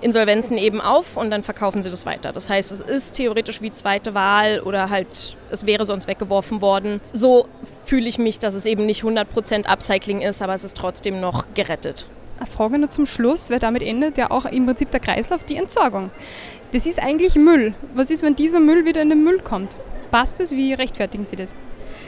Insolvenzen 0.00 0.58
eben 0.58 0.80
auf 0.80 1.16
und 1.16 1.30
dann 1.30 1.42
verkaufen 1.42 1.82
sie 1.82 1.90
das 1.90 2.06
weiter. 2.06 2.32
Das 2.32 2.48
heißt, 2.48 2.72
es 2.72 2.80
ist 2.80 3.16
theoretisch 3.16 3.62
wie 3.62 3.72
zweite 3.72 4.14
Wahl 4.14 4.60
oder 4.60 4.90
halt, 4.90 5.36
es 5.50 5.66
wäre 5.66 5.84
sonst 5.84 6.08
weggeworfen 6.08 6.60
worden. 6.60 7.00
So 7.12 7.48
fühle 7.84 8.08
ich 8.08 8.18
mich, 8.18 8.38
dass 8.38 8.54
es 8.54 8.66
eben 8.66 8.86
nicht 8.86 9.02
100% 9.02 9.66
Upcycling 9.66 10.20
ist, 10.20 10.42
aber 10.42 10.54
es 10.54 10.64
ist 10.64 10.76
trotzdem 10.76 11.20
noch 11.20 11.46
gerettet. 11.54 12.06
Eine 12.38 12.46
Frage 12.46 12.78
nur 12.78 12.90
zum 12.90 13.06
Schluss, 13.06 13.48
weil 13.48 13.58
damit 13.58 13.82
endet 13.82 14.18
ja 14.18 14.30
auch 14.30 14.44
im 14.44 14.66
Prinzip 14.66 14.90
der 14.90 15.00
Kreislauf, 15.00 15.44
die 15.44 15.56
Entsorgung. 15.56 16.10
Das 16.72 16.84
ist 16.84 17.02
eigentlich 17.02 17.36
Müll. 17.36 17.74
Was 17.94 18.10
ist, 18.10 18.22
wenn 18.22 18.36
dieser 18.36 18.60
Müll 18.60 18.84
wieder 18.84 19.00
in 19.00 19.08
den 19.08 19.24
Müll 19.24 19.40
kommt? 19.40 19.76
Passt 20.10 20.38
das? 20.38 20.50
Wie 20.50 20.74
rechtfertigen 20.74 21.24
Sie 21.24 21.36
das? 21.36 21.56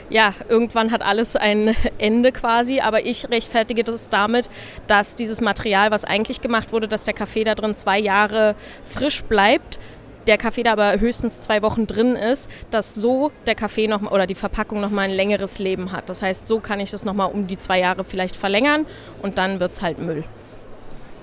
Ja, 0.09 0.33
irgendwann 0.47 0.91
hat 0.91 1.01
alles 1.01 1.35
ein 1.35 1.75
Ende 1.97 2.31
quasi, 2.31 2.79
aber 2.79 3.05
ich 3.05 3.29
rechtfertige 3.29 3.83
das 3.83 4.09
damit, 4.09 4.49
dass 4.87 5.15
dieses 5.15 5.41
Material, 5.41 5.91
was 5.91 6.05
eigentlich 6.05 6.41
gemacht 6.41 6.71
wurde, 6.71 6.87
dass 6.87 7.05
der 7.05 7.13
Kaffee 7.13 7.43
da 7.43 7.55
drin 7.55 7.75
zwei 7.75 7.99
Jahre 7.99 8.55
frisch 8.83 9.23
bleibt, 9.23 9.79
der 10.27 10.37
Kaffee 10.37 10.63
da 10.63 10.73
aber 10.73 10.99
höchstens 10.99 11.39
zwei 11.39 11.61
Wochen 11.61 11.87
drin 11.87 12.15
ist, 12.15 12.49
dass 12.71 12.93
so 12.93 13.31
der 13.47 13.55
Kaffee 13.55 13.87
noch 13.87 14.01
oder 14.11 14.27
die 14.27 14.35
Verpackung 14.35 14.79
noch 14.79 14.91
mal 14.91 15.03
ein 15.03 15.11
längeres 15.11 15.59
Leben 15.59 15.91
hat. 15.91 16.09
Das 16.09 16.21
heißt, 16.21 16.47
so 16.47 16.59
kann 16.59 16.79
ich 16.79 16.91
das 16.91 17.03
noch 17.05 17.13
mal 17.13 17.25
um 17.25 17.47
die 17.47 17.57
zwei 17.57 17.79
Jahre 17.79 18.03
vielleicht 18.03 18.35
verlängern 18.35 18.85
und 19.21 19.37
dann 19.37 19.59
wird 19.59 19.73
es 19.73 19.81
halt 19.81 19.97
Müll. 19.99 20.23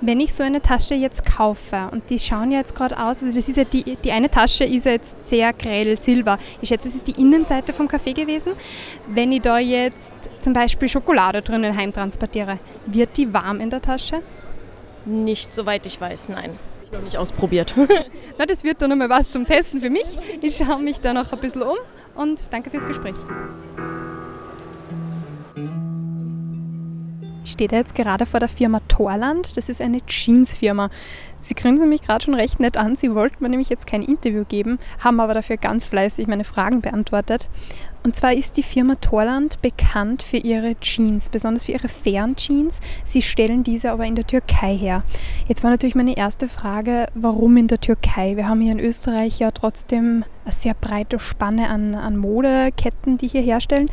Wenn 0.03 0.21
ich 0.21 0.35
so 0.35 0.43
eine 0.43 0.61
Tasche 0.61 0.95
jetzt 0.95 1.25
kaufe 1.25 1.89
und 1.91 2.11
die 2.11 2.19
schauen 2.19 2.53
ja 2.53 2.59
jetzt 2.59 2.75
gerade 2.75 2.99
aus, 2.99 3.23
also 3.23 3.35
das 3.35 3.49
ist 3.49 3.57
ja 3.57 3.65
die, 3.65 3.97
die 3.97 4.13
eine 4.13 4.31
Tasche 4.31 4.65
ist 4.65 4.85
ja 4.85 4.93
jetzt 4.93 5.27
sehr 5.27 5.53
grell 5.55 5.99
silber. 5.99 6.39
Ich 6.61 6.69
schätze, 6.69 6.89
es 6.89 6.97
ist 6.97 7.07
die 7.07 7.19
Innenseite 7.21 7.73
vom 7.73 7.89
Kaffee 7.89 8.13
gewesen. 8.13 8.53
Wenn 9.09 9.33
ich 9.33 9.41
da 9.41 9.59
jetzt 9.59 10.15
zum 10.41 10.53
Beispiel 10.53 10.89
Schokolade 10.89 11.41
drinnen 11.41 11.75
heimtransportiere, 11.75 12.59
wird 12.87 13.17
die 13.17 13.33
warm 13.33 13.61
in 13.61 13.71
der 13.71 13.81
Tasche? 13.81 14.21
Nicht 15.07 15.55
soweit 15.55 15.87
ich 15.87 15.99
weiß, 15.99 16.29
nein. 16.29 16.59
Ich 16.85 16.93
noch 16.93 17.03
nicht 17.03 17.17
ausprobiert. 17.17 17.75
Na, 18.39 18.45
das 18.45 18.65
wird 18.65 18.83
dann 18.83 18.91
nochmal 18.91 19.09
was 19.09 19.31
zum 19.31 19.47
Testen 19.47 19.81
für 19.81 19.91
mich. 19.91 20.07
Ich 20.43 20.57
schaue 20.57 20.83
mich 20.83 21.01
da 21.01 21.15
noch 21.15 21.33
ein 21.33 21.41
bisschen 21.41 21.63
um 21.63 21.77
und 22.15 22.53
danke 22.53 22.71
fürs 22.71 22.87
Gespräch. 22.87 23.17
Ich 27.47 27.53
stehe 27.53 27.69
da 27.69 27.77
jetzt 27.77 27.95
gerade 27.95 28.27
vor 28.27 28.41
der 28.41 28.49
Firma 28.49 28.81
Torland. 28.89 29.57
Das 29.57 29.69
ist 29.69 29.81
eine 29.81 30.05
Jeans-Firma. 30.05 30.91
Sie 31.41 31.55
grinsen 31.55 31.89
mich 31.89 32.03
gerade 32.03 32.25
schon 32.25 32.35
recht 32.35 32.59
nett 32.59 32.77
an. 32.77 32.97
Sie 32.97 33.15
wollten 33.15 33.37
mir 33.41 33.49
nämlich 33.49 33.69
jetzt 33.69 33.87
kein 33.87 34.03
Interview 34.03 34.43
geben, 34.45 34.81
haben 34.99 35.21
aber 35.21 35.33
dafür 35.33 35.57
ganz 35.57 35.87
fleißig 35.87 36.27
meine 36.27 36.43
Fragen 36.43 36.81
beantwortet. 36.81 37.49
Und 38.03 38.17
zwar 38.17 38.35
ist 38.35 38.57
die 38.57 38.65
Firma 38.65 38.97
Torland 38.97 39.63
bekannt 39.63 40.25
für 40.25 40.39
ihre 40.39 40.75
Jeans, 40.81 41.29
besonders 41.31 41.67
für 41.67 41.73
ihre 41.73 41.89
fairen 41.89 42.35
Jeans. 42.35 42.81
Sie 43.05 43.23
stellen 43.23 43.63
diese 43.63 43.93
aber 43.93 44.07
in 44.07 44.17
der 44.17 44.27
Türkei 44.27 44.77
her. 44.77 45.05
Jetzt 45.47 45.63
war 45.63 45.71
natürlich 45.71 45.95
meine 45.95 46.17
erste 46.17 46.49
Frage, 46.49 47.07
warum 47.15 47.57
in 47.57 47.69
der 47.69 47.81
Türkei? 47.81 48.37
Wir 48.37 48.49
haben 48.49 48.61
hier 48.61 48.73
in 48.73 48.81
Österreich 48.81 49.39
ja 49.39 49.53
trotzdem 49.53 50.25
eine 50.47 50.53
sehr 50.53 50.75
breite 50.75 51.19
Spanne 51.19 51.69
an, 51.69 51.95
an 51.95 52.17
Modeketten, 52.17 53.19
die 53.19 53.27
hier 53.29 53.43
herstellen. 53.43 53.91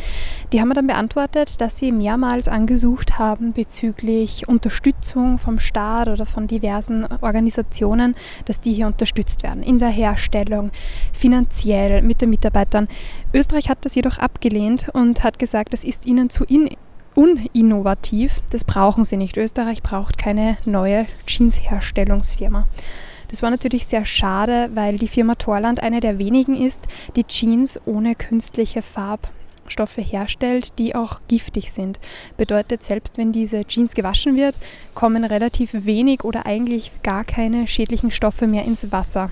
Die 0.51 0.61
haben 0.61 0.67
mir 0.67 0.75
dann 0.75 0.87
beantwortet, 0.87 1.59
dass 1.59 1.77
sie 1.77 1.91
mehrmals 1.91 2.47
angesucht 2.47 3.17
haben 3.17 3.53
bezüglich 3.53 4.47
Unterstützung 4.47 5.39
vom 5.39 5.59
Staat 5.59 6.07
oder 6.07 6.25
von 6.25 6.47
diversen 6.47 7.05
Organisationen, 7.21 8.15
dass 8.45 8.61
die 8.61 8.73
hier 8.73 8.87
unterstützt 8.87 9.43
werden 9.43 9.63
in 9.63 9.79
der 9.79 9.89
Herstellung, 9.89 10.71
finanziell 11.11 12.03
mit 12.03 12.21
den 12.21 12.29
Mitarbeitern. 12.29 12.87
Österreich 13.33 13.69
hat 13.69 13.79
das 13.81 13.95
jedoch 13.95 14.19
abgelehnt 14.19 14.89
und 14.93 15.23
hat 15.23 15.39
gesagt, 15.39 15.73
das 15.73 15.83
ist 15.83 16.05
ihnen 16.05 16.29
zu 16.29 16.43
in 16.43 16.69
uninnovativ. 17.15 18.41
Das 18.49 18.63
brauchen 18.63 19.05
sie 19.05 19.17
nicht. 19.17 19.37
Österreich 19.37 19.83
braucht 19.83 20.17
keine 20.17 20.57
neue 20.65 21.05
Jeans-Herstellungsfirma. 21.27 22.65
Das 23.33 23.41
war 23.41 23.49
natürlich 23.49 23.87
sehr 23.87 24.05
schade, 24.05 24.69
weil 24.75 24.99
die 24.99 25.07
Firma 25.07 25.33
Torland 25.33 25.81
eine 25.81 26.01
der 26.01 26.19
wenigen 26.19 26.55
ist, 26.55 26.81
die 27.15 27.23
Jeans 27.23 27.79
ohne 27.87 28.13
künstliche 28.13 28.83
Farbstoffe 28.83 29.97
herstellt, 29.97 30.77
die 30.77 30.93
auch 30.93 31.19
giftig 31.27 31.71
sind. 31.71 31.99
Bedeutet, 32.37 32.83
selbst 32.83 33.17
wenn 33.17 33.31
diese 33.31 33.65
Jeans 33.65 33.95
gewaschen 33.95 34.35
wird, 34.35 34.59
kommen 34.93 35.23
relativ 35.23 35.71
wenig 35.73 36.23
oder 36.23 36.45
eigentlich 36.45 36.91
gar 37.01 37.23
keine 37.23 37.67
schädlichen 37.67 38.11
Stoffe 38.11 38.45
mehr 38.45 38.65
ins 38.65 38.91
Wasser. 38.91 39.31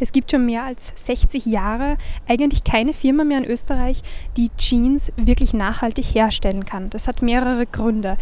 Es 0.00 0.12
gibt 0.12 0.30
schon 0.30 0.46
mehr 0.46 0.64
als 0.64 0.92
60 0.96 1.46
Jahre 1.46 1.96
eigentlich 2.28 2.64
keine 2.64 2.94
Firma 2.94 3.24
mehr 3.24 3.38
in 3.38 3.44
Österreich, 3.44 4.02
die 4.36 4.50
Jeans 4.56 5.12
wirklich 5.16 5.54
nachhaltig 5.54 6.04
herstellen 6.06 6.64
kann. 6.64 6.90
Das 6.90 7.08
hat 7.08 7.22
mehrere 7.22 7.66
Gründe. 7.66 8.18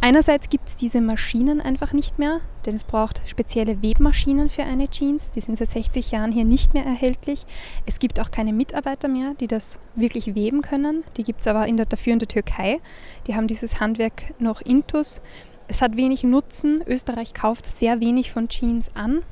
Einerseits 0.00 0.48
gibt 0.48 0.68
es 0.68 0.76
diese 0.76 1.00
Maschinen 1.00 1.60
einfach 1.60 1.92
nicht 1.92 2.18
mehr, 2.18 2.40
denn 2.66 2.74
es 2.74 2.84
braucht 2.84 3.22
spezielle 3.26 3.82
Webmaschinen 3.82 4.50
für 4.50 4.62
eine 4.62 4.88
Jeans. 4.88 5.30
Die 5.30 5.40
sind 5.40 5.56
seit 5.56 5.70
60 5.70 6.10
Jahren 6.10 6.32
hier 6.32 6.44
nicht 6.44 6.74
mehr 6.74 6.84
erhältlich. 6.84 7.46
Es 7.86 7.98
gibt 7.98 8.20
auch 8.20 8.30
keine 8.30 8.52
Mitarbeiter 8.52 9.08
mehr, 9.08 9.34
die 9.40 9.46
das 9.46 9.80
wirklich 9.94 10.34
weben 10.34 10.62
können. 10.62 11.04
Die 11.16 11.22
gibt 11.22 11.40
es 11.40 11.46
aber 11.46 11.66
in 11.66 11.76
der, 11.76 11.86
dafür 11.86 12.12
in 12.12 12.18
der 12.18 12.28
Türkei. 12.28 12.80
Die 13.26 13.34
haben 13.34 13.46
dieses 13.46 13.80
Handwerk 13.80 14.34
noch 14.38 14.60
intus. 14.60 15.20
Es 15.68 15.82
hat 15.82 15.96
wenig 15.96 16.22
Nutzen. 16.22 16.82
Österreich 16.86 17.34
kauft 17.34 17.66
sehr 17.66 18.00
wenig 18.00 18.30
von 18.30 18.48
Jeans 18.48 18.90
an. 18.94 19.22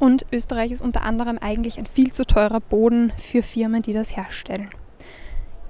Und 0.00 0.24
Österreich 0.32 0.72
ist 0.72 0.80
unter 0.80 1.02
anderem 1.02 1.38
eigentlich 1.38 1.78
ein 1.78 1.86
viel 1.86 2.10
zu 2.10 2.24
teurer 2.24 2.60
Boden 2.60 3.12
für 3.18 3.42
Firmen, 3.42 3.82
die 3.82 3.92
das 3.92 4.16
herstellen. 4.16 4.70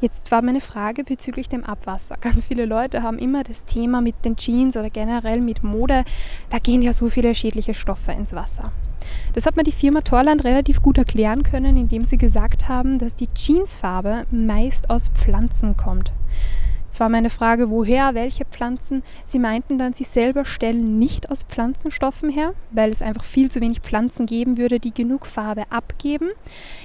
Jetzt 0.00 0.30
war 0.30 0.40
meine 0.40 0.62
Frage 0.62 1.04
bezüglich 1.04 1.48
dem 1.48 1.64
Abwasser. 1.64 2.16
Ganz 2.20 2.46
viele 2.46 2.64
Leute 2.64 3.02
haben 3.02 3.18
immer 3.18 3.42
das 3.42 3.66
Thema 3.66 4.00
mit 4.00 4.24
den 4.24 4.36
Jeans 4.36 4.76
oder 4.76 4.88
generell 4.88 5.40
mit 5.40 5.62
Mode. 5.62 6.04
Da 6.48 6.58
gehen 6.58 6.80
ja 6.80 6.94
so 6.94 7.10
viele 7.10 7.34
schädliche 7.34 7.74
Stoffe 7.74 8.12
ins 8.12 8.32
Wasser. 8.32 8.72
Das 9.34 9.46
hat 9.46 9.56
mir 9.56 9.64
die 9.64 9.72
Firma 9.72 10.00
Torland 10.00 10.44
relativ 10.44 10.80
gut 10.80 10.96
erklären 10.96 11.42
können, 11.42 11.76
indem 11.76 12.04
sie 12.04 12.16
gesagt 12.16 12.68
haben, 12.68 12.98
dass 12.98 13.16
die 13.16 13.28
Jeansfarbe 13.34 14.26
meist 14.30 14.88
aus 14.90 15.08
Pflanzen 15.08 15.76
kommt. 15.76 16.12
Zwar 17.00 17.08
meine 17.08 17.30
Frage, 17.30 17.70
woher, 17.70 18.12
welche 18.12 18.44
Pflanzen. 18.44 19.02
Sie 19.24 19.38
meinten 19.38 19.78
dann, 19.78 19.94
sie 19.94 20.04
selber 20.04 20.44
stellen 20.44 20.98
nicht 20.98 21.30
aus 21.30 21.44
Pflanzenstoffen 21.44 22.28
her, 22.28 22.52
weil 22.72 22.90
es 22.90 23.00
einfach 23.00 23.24
viel 23.24 23.50
zu 23.50 23.62
wenig 23.62 23.80
Pflanzen 23.80 24.26
geben 24.26 24.58
würde, 24.58 24.78
die 24.80 24.92
genug 24.92 25.24
Farbe 25.24 25.62
abgeben. 25.70 26.28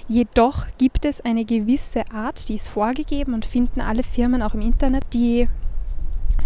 Jedoch 0.07 0.67
gibt 0.77 1.03
es 1.03 1.19
eine 1.19 1.43
gewisse 1.43 2.09
Art, 2.13 2.47
die 2.47 2.55
ist 2.55 2.69
vorgegeben 2.69 3.33
und 3.33 3.43
finden 3.43 3.81
alle 3.81 4.03
Firmen 4.03 4.41
auch 4.41 4.53
im 4.53 4.61
Internet, 4.61 5.03
die 5.11 5.49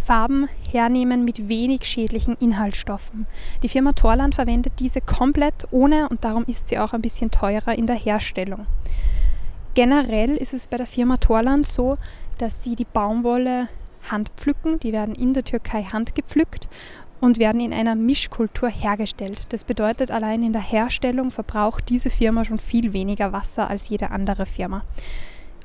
Farben 0.03 0.49
hernehmen 0.71 1.23
mit 1.23 1.47
wenig 1.47 1.85
schädlichen 1.85 2.37
Inhaltsstoffen. 2.39 3.27
Die 3.61 3.69
Firma 3.69 3.93
Torland 3.93 4.33
verwendet 4.33 4.73
diese 4.79 4.99
komplett 4.99 5.67
ohne 5.69 6.09
und 6.09 6.23
darum 6.23 6.43
ist 6.47 6.69
sie 6.69 6.79
auch 6.79 6.93
ein 6.93 7.03
bisschen 7.03 7.29
teurer 7.29 7.77
in 7.77 7.85
der 7.85 7.97
Herstellung. 7.97 8.65
Generell 9.75 10.35
ist 10.35 10.55
es 10.55 10.65
bei 10.65 10.77
der 10.77 10.87
Firma 10.87 11.17
Torland 11.17 11.67
so, 11.67 11.99
dass 12.39 12.63
sie 12.63 12.75
die 12.75 12.85
Baumwolle 12.85 13.69
handpflücken. 14.09 14.79
Die 14.79 14.91
werden 14.91 15.15
in 15.15 15.33
der 15.33 15.43
Türkei 15.43 15.83
handgepflückt 15.83 16.67
und 17.19 17.37
werden 17.37 17.61
in 17.61 17.73
einer 17.73 17.95
Mischkultur 17.95 18.69
hergestellt. 18.69 19.41
Das 19.49 19.63
bedeutet, 19.63 20.09
allein 20.09 20.41
in 20.41 20.53
der 20.53 20.61
Herstellung 20.61 21.31
verbraucht 21.31 21.89
diese 21.89 22.09
Firma 22.09 22.45
schon 22.45 22.59
viel 22.59 22.93
weniger 22.93 23.33
Wasser 23.33 23.69
als 23.69 23.89
jede 23.89 24.11
andere 24.11 24.45
Firma. 24.45 24.83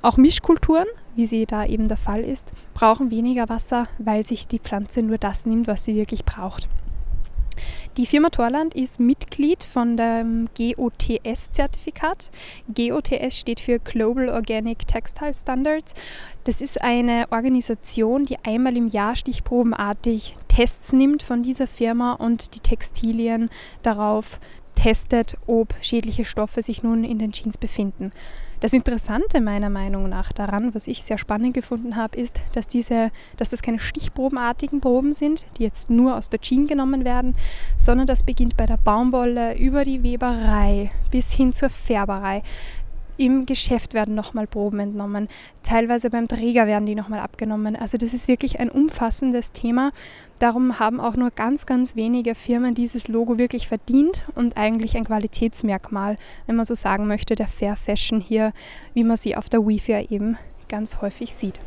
Auch 0.02 0.18
Mischkulturen, 0.18 0.87
wie 1.14 1.26
sie 1.26 1.46
da 1.46 1.64
eben 1.64 1.88
der 1.88 1.96
Fall 1.96 2.20
ist, 2.20 2.52
brauchen 2.74 3.10
weniger 3.10 3.48
Wasser, 3.48 3.88
weil 3.98 4.26
sich 4.26 4.46
die 4.46 4.58
Pflanze 4.58 5.00
nur 5.00 5.16
das 5.16 5.46
nimmt, 5.46 5.66
was 5.66 5.84
sie 5.84 5.94
wirklich 5.94 6.24
braucht. 6.24 6.68
Die 7.96 8.06
Firma 8.06 8.30
Torland 8.30 8.74
ist 8.74 8.98
Mitglied 8.98 9.62
von 9.62 9.96
dem 9.96 10.48
GOTS-Zertifikat. 10.56 12.30
GOTS 12.74 13.38
steht 13.38 13.60
für 13.60 13.78
Global 13.78 14.30
Organic 14.30 14.86
Textile 14.86 15.34
Standards. 15.34 15.94
Das 16.44 16.60
ist 16.60 16.80
eine 16.80 17.26
Organisation, 17.30 18.26
die 18.26 18.38
einmal 18.44 18.76
im 18.76 18.88
Jahr 18.88 19.16
stichprobenartig 19.16 20.36
Tests 20.48 20.92
nimmt 20.92 21.22
von 21.22 21.42
dieser 21.42 21.66
Firma 21.66 22.12
und 22.12 22.54
die 22.54 22.60
Textilien 22.60 23.50
darauf 23.82 24.40
testet, 24.74 25.36
ob 25.46 25.74
schädliche 25.80 26.24
Stoffe 26.24 26.62
sich 26.62 26.82
nun 26.82 27.04
in 27.04 27.18
den 27.18 27.32
Jeans 27.32 27.58
befinden. 27.58 28.12
Das 28.60 28.72
Interessante 28.72 29.40
meiner 29.40 29.70
Meinung 29.70 30.08
nach 30.08 30.32
daran, 30.32 30.74
was 30.74 30.86
ich 30.86 31.02
sehr 31.02 31.18
spannend 31.18 31.54
gefunden 31.54 31.96
habe, 31.96 32.18
ist, 32.18 32.40
dass, 32.54 32.66
diese, 32.66 33.10
dass 33.36 33.50
das 33.50 33.62
keine 33.62 33.78
stichprobenartigen 33.78 34.80
Proben 34.80 35.12
sind, 35.12 35.46
die 35.58 35.64
jetzt 35.64 35.90
nur 35.90 36.16
aus 36.16 36.30
der 36.30 36.40
Jeans 36.40 36.68
genommen 36.68 37.04
werden, 37.04 37.34
sondern 37.76 38.06
das 38.06 38.22
beginnt 38.22 38.56
bei 38.56 38.66
der 38.66 38.78
Baumwolle 38.78 39.56
über 39.58 39.84
die 39.84 40.02
Weberei 40.02 40.90
bis 41.10 41.32
hin 41.32 41.52
zur 41.52 41.70
Färberei. 41.70 42.42
Im 43.16 43.46
Geschäft 43.46 43.94
werden 43.94 44.14
nochmal 44.14 44.46
Proben 44.46 44.81
entnommen. 44.81 45.29
Teilweise 45.62 46.11
beim 46.11 46.29
Träger 46.29 46.66
werden 46.66 46.87
die 46.87 46.94
nochmal 46.94 47.20
abgenommen. 47.20 47.77
Also 47.77 47.96
das 47.96 48.12
ist 48.12 48.29
wirklich 48.29 48.59
ein 48.61 48.70
umfassendes 48.70 49.53
Thema. 49.53 49.90
Darum 50.38 50.79
haben 50.79 51.00
auch 51.00 51.14
nur 51.14 51.31
ganz, 51.31 51.66
ganz 51.66 51.94
wenige 51.94 52.35
Firmen 52.35 52.74
dieses 52.74 53.09
Logo 53.09 53.38
wirklich 53.38 53.68
verdient 53.68 54.24
und 54.35 54.57
eigentlich 54.57 54.96
ein 54.96 55.05
Qualitätsmerkmal, 55.05 56.16
wenn 56.46 56.57
man 56.57 56.66
so 56.66 56.74
sagen 56.74 57.07
möchte, 57.07 57.37
der 57.37 57.46
Fair 57.46 57.77
Fashion 57.77 58.20
hier, 58.20 58.53
wie 58.94 59.05
man 59.05 59.16
sie 59.16 59.37
auf 59.37 59.48
der 59.48 59.64
Wi-Fi 59.66 60.09
eben 60.11 60.37
ganz 60.68 61.00
häufig 61.00 61.35
sieht. 61.35 61.61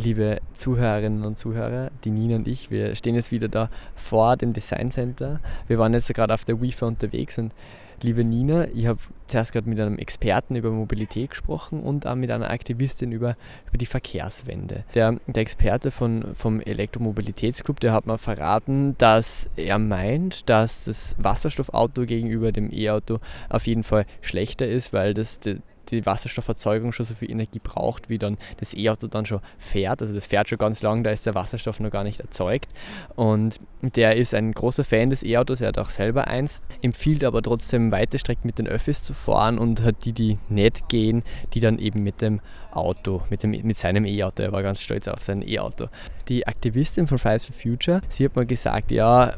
Liebe 0.00 0.40
Zuhörerinnen 0.54 1.24
und 1.24 1.38
Zuhörer, 1.38 1.90
die 2.04 2.10
Nina 2.10 2.36
und 2.36 2.48
ich, 2.48 2.70
wir 2.70 2.94
stehen 2.94 3.14
jetzt 3.14 3.32
wieder 3.32 3.48
da 3.48 3.70
vor 3.94 4.36
dem 4.36 4.52
Design 4.52 4.90
Center. 4.90 5.40
Wir 5.68 5.78
waren 5.78 5.92
jetzt 5.92 6.12
gerade 6.12 6.34
auf 6.34 6.44
der 6.44 6.60
WIFA 6.60 6.86
unterwegs 6.86 7.38
und 7.38 7.54
liebe 8.02 8.24
Nina, 8.24 8.68
ich 8.68 8.86
habe 8.86 8.98
zuerst 9.26 9.52
gerade 9.52 9.68
mit 9.68 9.78
einem 9.78 9.98
Experten 9.98 10.56
über 10.56 10.70
Mobilität 10.70 11.30
gesprochen 11.30 11.82
und 11.82 12.06
auch 12.06 12.14
mit 12.14 12.30
einer 12.30 12.50
Aktivistin 12.50 13.12
über, 13.12 13.36
über 13.68 13.78
die 13.78 13.86
Verkehrswende. 13.86 14.84
Der, 14.94 15.18
der 15.26 15.42
Experte 15.42 15.90
von, 15.90 16.34
vom 16.34 16.60
Elektromobilitätsclub, 16.60 17.78
der 17.80 17.92
hat 17.92 18.06
mir 18.06 18.18
verraten, 18.18 18.96
dass 18.98 19.50
er 19.56 19.78
meint, 19.78 20.48
dass 20.48 20.86
das 20.86 21.14
Wasserstoffauto 21.18 22.06
gegenüber 22.06 22.52
dem 22.52 22.72
E-Auto 22.72 23.18
auf 23.48 23.66
jeden 23.66 23.82
Fall 23.82 24.06
schlechter 24.22 24.66
ist, 24.66 24.92
weil 24.92 25.14
das 25.14 25.40
die 25.90 26.06
Wasserstofferzeugung 26.06 26.92
schon 26.92 27.06
so 27.06 27.14
viel 27.14 27.30
Energie 27.30 27.60
braucht, 27.62 28.08
wie 28.08 28.18
dann 28.18 28.38
das 28.58 28.74
E-Auto 28.74 29.06
dann 29.06 29.26
schon 29.26 29.40
fährt. 29.58 30.02
Also 30.02 30.14
das 30.14 30.26
fährt 30.26 30.48
schon 30.48 30.58
ganz 30.58 30.82
lang, 30.82 31.04
da 31.04 31.10
ist 31.10 31.26
der 31.26 31.34
Wasserstoff 31.34 31.80
noch 31.80 31.90
gar 31.90 32.04
nicht 32.04 32.20
erzeugt. 32.20 32.68
Und 33.16 33.60
der 33.82 34.16
ist 34.16 34.34
ein 34.34 34.52
großer 34.52 34.84
Fan 34.84 35.10
des 35.10 35.22
E-Autos, 35.22 35.60
er 35.60 35.68
hat 35.68 35.78
auch 35.78 35.90
selber 35.90 36.26
eins, 36.26 36.62
empfiehlt 36.82 37.24
aber 37.24 37.42
trotzdem 37.42 37.92
weite 37.92 38.18
Strecken 38.18 38.46
mit 38.46 38.58
den 38.58 38.66
Öffis 38.66 39.02
zu 39.02 39.14
fahren 39.14 39.58
und 39.58 39.82
hat 39.82 40.04
die, 40.04 40.12
die 40.12 40.38
nicht 40.48 40.88
gehen, 40.88 41.22
die 41.54 41.60
dann 41.60 41.78
eben 41.78 42.02
mit 42.02 42.20
dem 42.20 42.40
Auto, 42.72 43.22
mit, 43.30 43.42
dem, 43.42 43.50
mit 43.50 43.76
seinem 43.76 44.04
E-Auto. 44.04 44.42
Er 44.42 44.52
war 44.52 44.62
ganz 44.62 44.82
stolz 44.82 45.08
auf 45.08 45.22
sein 45.22 45.46
E-Auto. 45.46 45.88
Die 46.28 46.46
Aktivistin 46.46 47.06
von 47.06 47.18
Fridays 47.18 47.44
for 47.44 47.54
Future, 47.54 48.00
sie 48.08 48.24
hat 48.24 48.36
mal 48.36 48.46
gesagt, 48.46 48.92
ja, 48.92 49.34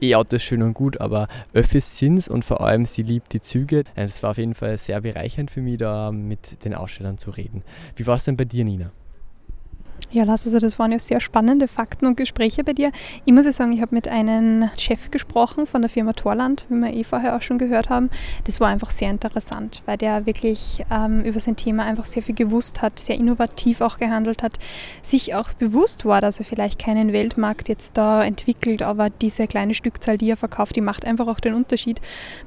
E-Auto 0.00 0.36
ist 0.36 0.42
schön 0.42 0.62
und 0.62 0.74
gut, 0.74 1.00
aber 1.00 1.28
Öffis 1.54 1.98
sind's 1.98 2.28
und 2.28 2.44
vor 2.44 2.60
allem 2.60 2.84
sie 2.84 3.02
liebt 3.02 3.32
die 3.32 3.40
Züge. 3.40 3.84
Es 3.94 4.22
war 4.22 4.30
auf 4.30 4.38
jeden 4.38 4.54
Fall 4.54 4.76
sehr 4.78 5.00
bereichernd 5.00 5.50
für 5.50 5.62
mich, 5.62 5.78
da 5.78 6.12
mit 6.12 6.64
den 6.64 6.74
Ausstellern 6.74 7.18
zu 7.18 7.30
reden. 7.30 7.62
Wie 7.96 8.06
war 8.06 8.16
es 8.16 8.24
denn 8.24 8.36
bei 8.36 8.44
dir, 8.44 8.64
Nina? 8.64 8.88
Ja, 10.12 10.22
Lars, 10.22 10.46
also 10.46 10.60
das 10.60 10.78
waren 10.78 10.92
ja 10.92 11.00
sehr 11.00 11.20
spannende 11.20 11.66
Fakten 11.66 12.06
und 12.06 12.16
Gespräche 12.16 12.62
bei 12.62 12.72
dir. 12.72 12.92
Ich 13.24 13.32
muss 13.32 13.44
ja 13.44 13.50
sagen, 13.50 13.72
ich 13.72 13.80
habe 13.80 13.92
mit 13.92 14.06
einem 14.06 14.70
Chef 14.78 15.10
gesprochen 15.10 15.66
von 15.66 15.82
der 15.82 15.90
Firma 15.90 16.12
Torland, 16.12 16.64
wie 16.68 16.76
wir 16.76 16.94
eh 16.94 17.02
vorher 17.02 17.36
auch 17.36 17.42
schon 17.42 17.58
gehört 17.58 17.90
haben. 17.90 18.08
Das 18.44 18.60
war 18.60 18.68
einfach 18.68 18.90
sehr 18.92 19.10
interessant, 19.10 19.82
weil 19.84 19.98
der 19.98 20.24
wirklich 20.24 20.84
ähm, 20.92 21.24
über 21.24 21.40
sein 21.40 21.56
Thema 21.56 21.84
einfach 21.84 22.04
sehr 22.04 22.22
viel 22.22 22.36
gewusst 22.36 22.82
hat, 22.82 23.00
sehr 23.00 23.16
innovativ 23.16 23.80
auch 23.80 23.98
gehandelt 23.98 24.44
hat, 24.44 24.58
sich 25.02 25.34
auch 25.34 25.52
bewusst 25.54 26.04
war, 26.04 26.20
dass 26.20 26.38
er 26.38 26.44
vielleicht 26.44 26.78
keinen 26.78 27.12
Weltmarkt 27.12 27.68
jetzt 27.68 27.96
da 27.96 28.24
entwickelt, 28.24 28.82
aber 28.82 29.10
diese 29.10 29.48
kleine 29.48 29.74
Stückzahl, 29.74 30.18
die 30.18 30.30
er 30.30 30.36
verkauft, 30.36 30.76
die 30.76 30.82
macht 30.82 31.04
einfach 31.04 31.26
auch 31.26 31.40
den 31.40 31.54
Unterschied. 31.54 32.00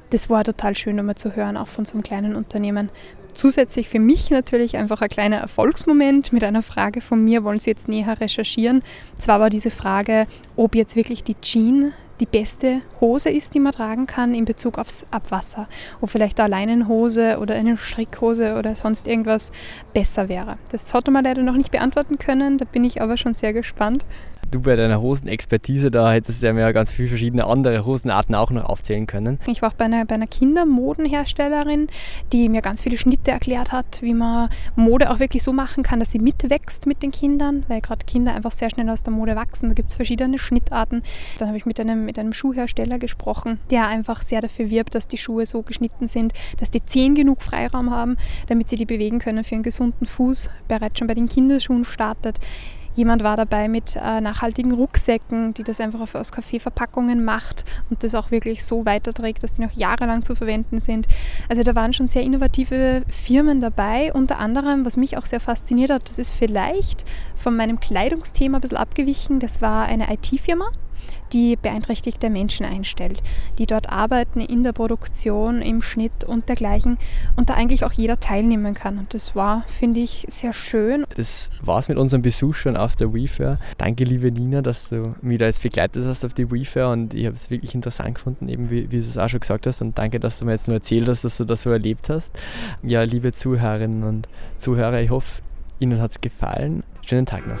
Das 0.08 0.30
war 0.30 0.44
total 0.44 0.74
schön, 0.76 0.98
einmal 0.98 1.16
zu 1.16 1.36
hören, 1.36 1.58
auch 1.58 1.68
von 1.68 1.84
so 1.84 1.92
einem 1.92 2.02
kleinen 2.02 2.36
Unternehmen. 2.36 2.90
Zusätzlich 3.34 3.88
für 3.88 3.98
mich 3.98 4.30
natürlich 4.30 4.76
einfach 4.76 5.00
ein 5.00 5.08
kleiner 5.08 5.38
Erfolgsmoment 5.38 6.32
mit 6.32 6.44
einer 6.44 6.62
Frage 6.62 7.00
von 7.00 7.24
mir, 7.24 7.44
wollen 7.44 7.58
Sie 7.58 7.70
jetzt 7.70 7.88
näher 7.88 8.20
recherchieren? 8.20 8.82
Zwar 9.18 9.40
war 9.40 9.50
diese 9.50 9.70
Frage, 9.70 10.26
ob 10.56 10.74
jetzt 10.74 10.96
wirklich 10.96 11.24
die 11.24 11.40
Jean 11.40 11.92
die 12.20 12.26
beste 12.26 12.82
Hose 13.00 13.30
ist, 13.30 13.54
die 13.54 13.60
man 13.60 13.72
tragen 13.72 14.06
kann 14.06 14.34
in 14.34 14.44
Bezug 14.44 14.78
aufs 14.78 15.06
Abwasser. 15.10 15.68
Ob 16.00 16.10
vielleicht 16.10 16.38
eine 16.38 16.50
Leinenhose 16.50 17.38
oder 17.38 17.54
eine 17.54 17.76
Strickhose 17.78 18.58
oder 18.58 18.76
sonst 18.76 19.08
irgendwas 19.08 19.52
besser 19.94 20.28
wäre. 20.28 20.58
Das 20.70 20.92
hat 20.92 21.08
man 21.08 21.24
leider 21.24 21.42
noch 21.42 21.56
nicht 21.56 21.70
beantworten 21.70 22.18
können, 22.18 22.58
da 22.58 22.66
bin 22.66 22.84
ich 22.84 23.00
aber 23.00 23.16
schon 23.16 23.34
sehr 23.34 23.52
gespannt 23.52 24.04
du 24.50 24.60
bei 24.60 24.76
deiner 24.76 25.00
Hosenexpertise, 25.00 25.90
da 25.90 26.12
hättest 26.12 26.42
du 26.42 26.46
ja 26.46 26.52
mehr 26.52 26.72
ganz 26.72 26.90
viele 26.90 27.08
verschiedene 27.08 27.46
andere 27.46 27.84
Hosenarten 27.84 28.34
auch 28.34 28.50
noch 28.50 28.64
aufzählen 28.64 29.06
können. 29.06 29.38
Ich 29.46 29.62
war 29.62 29.70
auch 29.70 29.74
bei 29.74 29.86
einer, 29.86 30.04
bei 30.04 30.14
einer 30.14 30.26
Kindermodenherstellerin, 30.26 31.88
die 32.32 32.48
mir 32.48 32.62
ganz 32.62 32.82
viele 32.82 32.96
Schnitte 32.96 33.30
erklärt 33.30 33.72
hat, 33.72 34.02
wie 34.02 34.14
man 34.14 34.48
Mode 34.76 35.10
auch 35.10 35.20
wirklich 35.20 35.42
so 35.42 35.52
machen 35.52 35.82
kann, 35.82 36.00
dass 36.00 36.10
sie 36.10 36.18
mitwächst 36.18 36.86
mit 36.86 37.02
den 37.02 37.10
Kindern, 37.10 37.64
weil 37.68 37.80
gerade 37.80 38.04
Kinder 38.06 38.34
einfach 38.34 38.52
sehr 38.52 38.70
schnell 38.70 38.88
aus 38.90 39.02
der 39.02 39.12
Mode 39.12 39.36
wachsen. 39.36 39.68
Da 39.68 39.74
gibt 39.74 39.90
es 39.90 39.96
verschiedene 39.96 40.38
Schnittarten. 40.38 41.02
Dann 41.38 41.48
habe 41.48 41.58
ich 41.58 41.66
mit 41.66 41.78
einem, 41.80 42.04
mit 42.04 42.18
einem 42.18 42.32
Schuhhersteller 42.32 42.98
gesprochen, 42.98 43.58
der 43.70 43.86
einfach 43.86 44.22
sehr 44.22 44.40
dafür 44.40 44.70
wirbt, 44.70 44.94
dass 44.94 45.08
die 45.08 45.18
Schuhe 45.18 45.46
so 45.46 45.62
geschnitten 45.62 46.06
sind, 46.06 46.32
dass 46.58 46.70
die 46.70 46.84
Zehen 46.84 47.14
genug 47.14 47.42
Freiraum 47.42 47.90
haben, 47.90 48.16
damit 48.48 48.70
sie 48.70 48.76
die 48.76 48.86
bewegen 48.86 49.18
können 49.18 49.44
für 49.44 49.54
einen 49.54 49.62
gesunden 49.62 50.06
Fuß, 50.06 50.50
bereits 50.68 50.98
schon 50.98 51.08
bei 51.08 51.14
den 51.14 51.28
Kinderschuhen 51.28 51.84
startet. 51.84 52.38
Jemand 52.94 53.22
war 53.22 53.36
dabei 53.36 53.68
mit 53.68 53.96
äh, 53.96 54.20
nachhaltigen 54.20 54.72
Rucksäcken, 54.72 55.54
die 55.54 55.62
das 55.62 55.80
einfach 55.80 56.14
aus 56.14 56.32
Kaffeeverpackungen 56.32 57.24
macht 57.24 57.64
und 57.88 58.02
das 58.02 58.14
auch 58.14 58.30
wirklich 58.30 58.64
so 58.64 58.84
weiterträgt, 58.84 59.42
dass 59.42 59.52
die 59.52 59.62
noch 59.62 59.72
jahrelang 59.72 60.22
zu 60.22 60.34
verwenden 60.34 60.80
sind. 60.80 61.06
Also 61.48 61.62
da 61.62 61.74
waren 61.74 61.92
schon 61.92 62.08
sehr 62.08 62.22
innovative 62.22 63.02
Firmen 63.08 63.60
dabei. 63.60 64.12
Unter 64.12 64.38
anderem, 64.38 64.84
was 64.84 64.96
mich 64.96 65.16
auch 65.16 65.26
sehr 65.26 65.40
fasziniert 65.40 65.90
hat, 65.90 66.08
das 66.10 66.18
ist 66.18 66.32
vielleicht 66.32 67.04
von 67.36 67.56
meinem 67.56 67.78
Kleidungsthema 67.78 68.58
ein 68.58 68.60
bisschen 68.60 68.76
abgewichen, 68.76 69.40
das 69.40 69.62
war 69.62 69.86
eine 69.86 70.12
IT-Firma 70.12 70.70
die 71.32 71.56
beeinträchtigte 71.56 72.30
Menschen 72.30 72.66
einstellt, 72.66 73.22
die 73.58 73.66
dort 73.66 73.88
arbeiten 73.90 74.40
in 74.40 74.64
der 74.64 74.72
Produktion, 74.72 75.62
im 75.62 75.82
Schnitt 75.82 76.24
und 76.24 76.48
dergleichen 76.48 76.98
und 77.36 77.50
da 77.50 77.54
eigentlich 77.54 77.84
auch 77.84 77.92
jeder 77.92 78.18
teilnehmen 78.20 78.74
kann. 78.74 78.98
Und 78.98 79.14
das 79.14 79.36
war, 79.36 79.64
finde 79.66 80.00
ich, 80.00 80.24
sehr 80.28 80.52
schön. 80.52 81.06
Das 81.16 81.50
war 81.62 81.78
es 81.78 81.88
mit 81.88 81.98
unserem 81.98 82.22
Besuch 82.22 82.54
schon 82.54 82.76
auf 82.76 82.96
der 82.96 83.12
WeFair. 83.12 83.58
Danke, 83.78 84.04
liebe 84.04 84.30
Nina, 84.32 84.62
dass 84.62 84.88
du 84.88 85.14
mich 85.22 85.38
da 85.38 85.46
jetzt 85.46 85.62
begleitet 85.62 86.04
hast 86.06 86.24
auf 86.24 86.34
die 86.34 86.50
WeFair 86.50 86.88
und 86.88 87.14
ich 87.14 87.26
habe 87.26 87.36
es 87.36 87.50
wirklich 87.50 87.74
interessant 87.74 88.16
gefunden, 88.16 88.48
eben 88.48 88.70
wie, 88.70 88.90
wie 88.90 88.96
du 88.96 88.98
es 88.98 89.18
auch 89.18 89.28
schon 89.28 89.40
gesagt 89.40 89.66
hast 89.66 89.80
und 89.82 89.96
danke, 89.98 90.20
dass 90.20 90.38
du 90.38 90.44
mir 90.44 90.52
jetzt 90.52 90.68
nur 90.68 90.76
erzählt 90.76 91.08
hast, 91.08 91.24
dass 91.24 91.36
du 91.36 91.44
das 91.44 91.62
so 91.62 91.70
erlebt 91.70 92.08
hast. 92.08 92.38
Ja, 92.82 93.02
liebe 93.02 93.32
Zuhörerinnen 93.32 94.04
und 94.04 94.28
Zuhörer, 94.56 95.00
ich 95.00 95.10
hoffe, 95.10 95.42
Ihnen 95.78 96.00
hat 96.00 96.10
es 96.10 96.20
gefallen. 96.20 96.82
Schönen 97.02 97.26
Tag 97.26 97.46
noch. 97.46 97.60